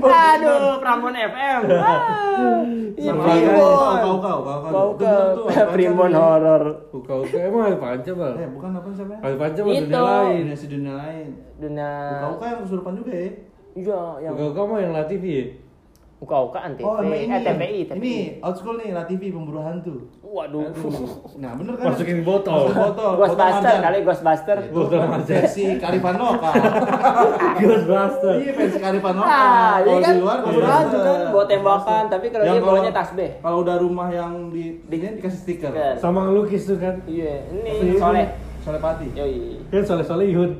Aduh, 0.00 0.78
Prambon 0.78 1.14
FM. 1.14 1.60
Iya, 2.94 3.12
Primbon. 3.12 3.96
ke 4.92 5.00
Bener 5.00 5.34
tuh, 5.34 5.46
apa 5.48 5.70
Primbon 5.72 6.12
horor. 6.12 6.62
Uka 6.92 7.14
uka 7.18 7.38
emang 7.40 7.62
ada 7.66 7.78
panca 7.78 8.12
bang 8.12 8.34
Eh, 8.36 8.48
bukan 8.48 8.70
apa 8.72 8.88
namanya? 8.90 9.20
ada 9.20 9.36
panca 9.36 9.60
mah 9.60 9.72
dunia 9.72 10.00
lain 10.00 10.44
Dunia 10.60 10.92
lain. 10.94 11.26
Dunia 11.56 11.90
Kau 12.20 12.32
kau 12.36 12.46
yang 12.46 12.60
kesurupan 12.62 12.92
juga 12.94 13.12
ya? 13.12 13.30
Iya, 13.72 14.00
yang 14.20 14.32
uka 14.34 14.44
uka 14.50 14.62
mah 14.64 14.78
yang 14.78 14.92
latih 14.92 15.18
ya 15.18 15.44
uka-uka 16.20 16.60
antv, 16.60 16.84
Oh, 16.84 17.00
ini. 17.00 17.32
eh 17.32 17.40
TPI, 17.40 17.80
TPI. 17.82 17.96
Ini 17.96 18.14
old 18.44 18.52
school 18.52 18.76
nih, 18.76 18.92
La 18.92 19.08
TV 19.08 19.32
pemburu 19.32 19.56
hantu. 19.58 20.04
Waduh. 20.20 20.68
Nah, 21.40 21.56
bener 21.56 21.72
kan? 21.74 21.84
masukin 21.88 22.20
botol 22.20 22.68
Masukin 22.68 22.76
botol. 22.76 23.10
Ghostbuster 23.16 23.74
kali 23.80 23.98
Ghostbuster. 24.04 24.56
botol 24.68 25.00
aja 25.00 25.24
Versi 25.24 25.80
Karifan 25.80 26.20
lokal. 26.20 26.52
Ghostbuster 27.56 28.34
Iya, 28.36 28.52
versi 28.52 28.78
Karifan 28.78 29.14
lokal. 29.16 29.32
Ah, 29.32 29.74
iya 29.78 29.80
Kalau 29.80 29.96
kan? 29.98 30.12
di 30.12 30.20
luar 30.20 30.36
Pemburu 30.38 30.60
Ghostbuster. 30.60 30.76
hantu 30.76 30.98
kan, 31.00 31.18
bawa 31.32 31.44
tembakan, 31.48 32.02
tapi 32.06 32.26
kalau 32.28 32.44
Yang 32.44 32.52
dia 32.54 32.66
bawanya 32.68 32.92
tasbih. 32.92 33.30
Kalau 33.40 33.56
udah 33.58 33.76
rumah 33.80 34.08
yang 34.12 34.32
di 34.50 34.64
di 34.84 34.96
dikasih 35.00 35.40
stiker. 35.40 35.72
Sama 35.96 36.28
ngelukis 36.28 36.62
tuh 36.66 36.76
kan 36.76 37.00
Iya, 37.06 37.48
Iya, 37.48 37.72
ini 37.80 37.96
soleh. 37.96 38.28
Soleh 38.60 38.76
Pati. 38.78 39.08
Yoi. 39.16 39.56
kan 39.66 39.82
soleh 39.82 40.04
solehun 40.04 40.52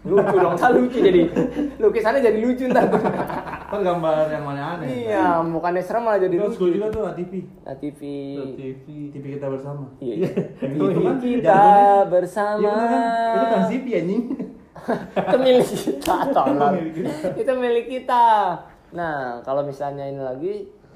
Lucu 0.00 0.36
dong, 0.40 0.56
tak 0.56 0.70
lucu 0.72 0.96
jadi. 0.96 1.28
Lukisannya 1.76 2.24
jadi 2.24 2.38
lucu 2.40 2.64
ntar. 2.72 2.88
Kan 3.68 3.84
gambar 3.84 4.32
yang 4.32 4.44
mana 4.48 4.80
aneh. 4.80 5.04
iya, 5.04 5.44
bukannya 5.44 5.84
serem 5.84 6.08
malah 6.08 6.16
jadi 6.16 6.40
Itu 6.40 6.56
school 6.56 6.72
lucu. 6.72 6.76
juga 6.80 6.86
tuh 6.88 7.02
La 7.04 7.12
TV. 7.12 7.32
Nah, 7.62 7.76
TV. 7.76 8.00
TV, 8.56 8.84
TV 9.12 9.24
kita 9.36 9.46
bersama. 9.52 9.84
Iya. 10.00 10.14
Itu 10.64 10.84
kan 11.04 11.16
Kita 11.20 11.62
bersama. 12.08 12.64
Iya 12.64 12.70
bener 12.72 12.88
kan? 12.88 13.02
Itu 13.36 13.44
kan 13.46 13.62
TV 13.68 13.86
anjing. 13.94 14.22
itu 14.88 15.36
milik 15.36 15.68
kita 15.68 16.16
tolong 16.32 16.74
itu 17.34 17.52
milik 17.52 17.86
kita 17.90 18.24
nah 18.88 19.42
kalau 19.42 19.60
misalnya 19.60 20.06
ini 20.06 20.22
lagi 20.22 20.54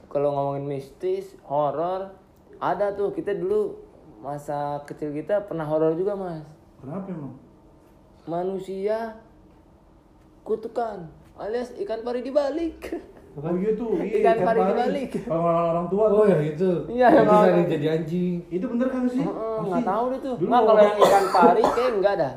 kalau 0.08 0.32
ngomongin 0.32 0.64
mistis 0.64 1.36
horor 1.44 2.14
ada 2.56 2.94
tuh 2.94 3.12
kita 3.12 3.36
dulu 3.36 3.76
masa 4.22 4.80
kecil 4.86 5.12
kita 5.12 5.44
pernah 5.44 5.66
horor 5.66 5.92
juga 5.92 6.14
mas 6.16 6.46
Kenapa 6.80 7.10
emang? 7.10 7.34
Manusia 8.24 9.18
kutukan 10.42 11.06
alias 11.34 11.74
ikan 11.78 12.02
pari 12.02 12.20
dibalik 12.20 12.78
Oh 13.32 13.56
iya 13.56 13.72
tuh, 13.72 13.96
iya, 13.96 14.20
Ikan 14.20 14.44
pari 14.44 14.60
dibalik. 14.60 15.24
Kalau 15.24 15.40
orang, 15.40 15.66
orang 15.72 15.86
tua 15.88 16.04
oh 16.04 16.10
tuh. 16.12 16.24
yang 16.28 16.42
itu 16.44 16.70
Iya, 16.92 17.08
yang 17.16 17.64
jadi 17.64 17.86
anjing 17.96 18.34
Itu 18.52 18.68
bener 18.68 18.92
kan 18.92 19.08
sih? 19.08 19.24
Heeh, 19.24 19.56
Pasti. 19.56 19.68
nggak 19.72 19.84
tahu 19.88 20.04
deh 20.04 20.20
tuh 20.20 20.34
Dulu 20.36 20.48
nggak 20.52 20.62
kalau 20.68 20.82
yang 20.84 20.98
ikan 21.00 21.24
pari 21.32 21.62
kayak 21.64 21.90
enggak 21.96 22.12
ada 22.20 22.30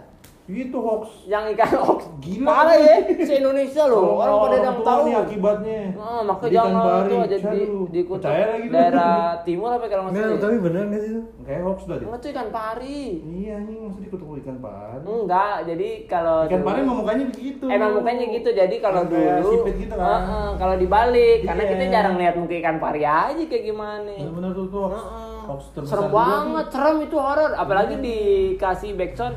Itu 0.45 0.77
hoax. 0.77 1.25
yang 1.25 1.49
ikan 1.49 1.73
oks 1.73 2.05
Gila. 2.21 2.45
parah 2.45 2.77
ya 2.77 2.95
se 3.17 3.33
Indonesia 3.35 3.83
loh 3.85 4.13
Kalau 4.15 4.35
orang 4.37 4.45
pada 4.45 4.57
yang 4.59 4.77
tahu 4.79 4.99
nih 5.01 5.15
akibatnya. 5.17 5.79
Oh, 5.95 6.21
makanya 6.21 6.45
Di 6.45 6.55
jangan 6.55 6.73
tuh 6.77 7.17
aja 7.17 7.35
di, 7.35 7.61
di 7.89 8.01
lagi 8.05 8.61
lu. 8.61 8.69
daerah 8.69 9.15
timur 9.41 9.69
apa 9.73 9.85
kalau 9.85 10.03
nggak 10.05 10.13
nah 10.15 10.29
ya? 10.29 10.37
tapi 10.37 10.55
bener 10.59 10.83
nggak 10.85 11.01
sih 11.01 11.11
itu 11.11 11.21
Kayak 11.41 11.61
hoax 11.63 11.79
dah 11.83 11.97
dia. 11.97 12.07
Tuh 12.15 12.29
ikan 12.29 12.49
pari. 12.51 13.01
Iya 13.25 13.51
anjing 13.55 13.77
maksud 13.83 14.01
dikutuk 14.01 14.27
ikan 14.39 14.57
pari. 14.59 15.01
Enggak, 15.03 15.55
jadi 15.65 15.89
kalau 16.05 16.37
Ikan 16.43 16.53
dulu- 16.55 16.67
pari 16.67 16.79
emang 16.79 16.97
mukanya 16.99 17.25
begitu. 17.27 17.65
Emang 17.65 17.91
mukanya 17.95 18.25
gitu, 18.31 18.49
jadi 18.51 18.75
kalau 18.77 19.01
dulu 19.03 19.49
sipit 19.51 19.75
gitu 19.79 19.95
kan. 19.95 20.21
Heeh, 20.21 20.49
kalau 20.55 20.75
dibalik 20.75 21.37
karena 21.41 21.63
Iya. 21.63 21.71
kita 21.71 21.83
jarang 21.91 22.15
lihat 22.15 22.35
muka 22.35 22.55
ikan 22.55 22.77
pari 22.77 23.01
aja 23.01 23.43
kayak 23.43 23.63
gimana. 23.63 24.13
Bener-bener 24.15 24.51
tuh 24.53 24.65
tuh 24.67 24.81
hoax. 24.83 24.93
Heeh. 24.95 25.33
Hoax 25.45 25.61
terbesar 25.71 25.97
Serem 25.99 26.09
banget, 26.11 26.65
serem 26.71 26.97
itu 27.01 27.15
horor, 27.15 27.51
apalagi 27.53 27.95
dikasih 27.99 28.93
backsound 28.93 29.33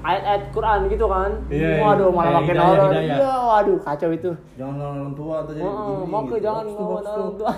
ayat-ayat 0.00 0.42
Quran 0.52 0.80
gitu 0.88 1.06
kan. 1.06 1.30
Iya, 1.52 1.68
iya. 1.76 1.82
Waduh, 1.84 2.08
malah 2.08 2.24
Kayak 2.24 2.36
makin 2.40 2.48
hidayah, 2.54 2.68
horor. 2.68 2.90
hidayah. 2.90 3.16
Iya, 3.20 3.32
waduh 3.44 3.78
kacau 3.84 4.10
itu. 4.12 4.30
Jangan 4.56 4.74
lawan 4.80 4.96
orang 5.00 5.14
tua 5.14 5.34
atau 5.44 5.52
jadi 5.52 5.68
begini. 5.68 6.04
makanya 6.08 6.30
gitu. 6.30 6.44
jangan 6.44 6.64
tuh. 6.64 6.76
orang 6.88 7.34
tua. 7.36 7.52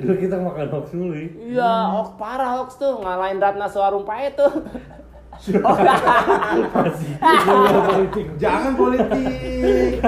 dulu 0.00 0.14
kita 0.22 0.36
makan 0.40 0.66
hoax 0.70 0.86
dulu 0.90 1.12
ya. 1.14 1.28
Iya, 1.38 1.72
hoax 1.94 2.08
parah 2.18 2.50
hoax 2.58 2.68
tuh 2.78 2.92
ngalahin 2.98 3.38
Ratna 3.38 3.66
Sarumpait 3.70 4.34
tuh. 4.34 4.52
politik 7.88 8.26
Jangan 8.36 8.72
politik. 8.76 10.04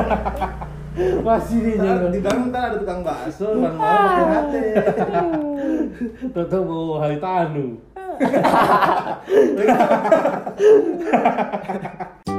masih 1.24 1.56
nih 1.64 1.80
jangan 1.80 2.12
di 2.12 2.20
dalam 2.20 2.52
ntar 2.52 2.68
ada 2.68 2.76
tukang 2.76 3.00
bakso, 3.00 3.48
kan 3.48 3.72
malam 3.80 3.96
pakai 4.12 4.28
hati. 4.28 4.60
Mau 6.68 7.00
Haritanu 7.00 7.80
Hahaha. 8.20 9.22
Iya. 9.28 9.76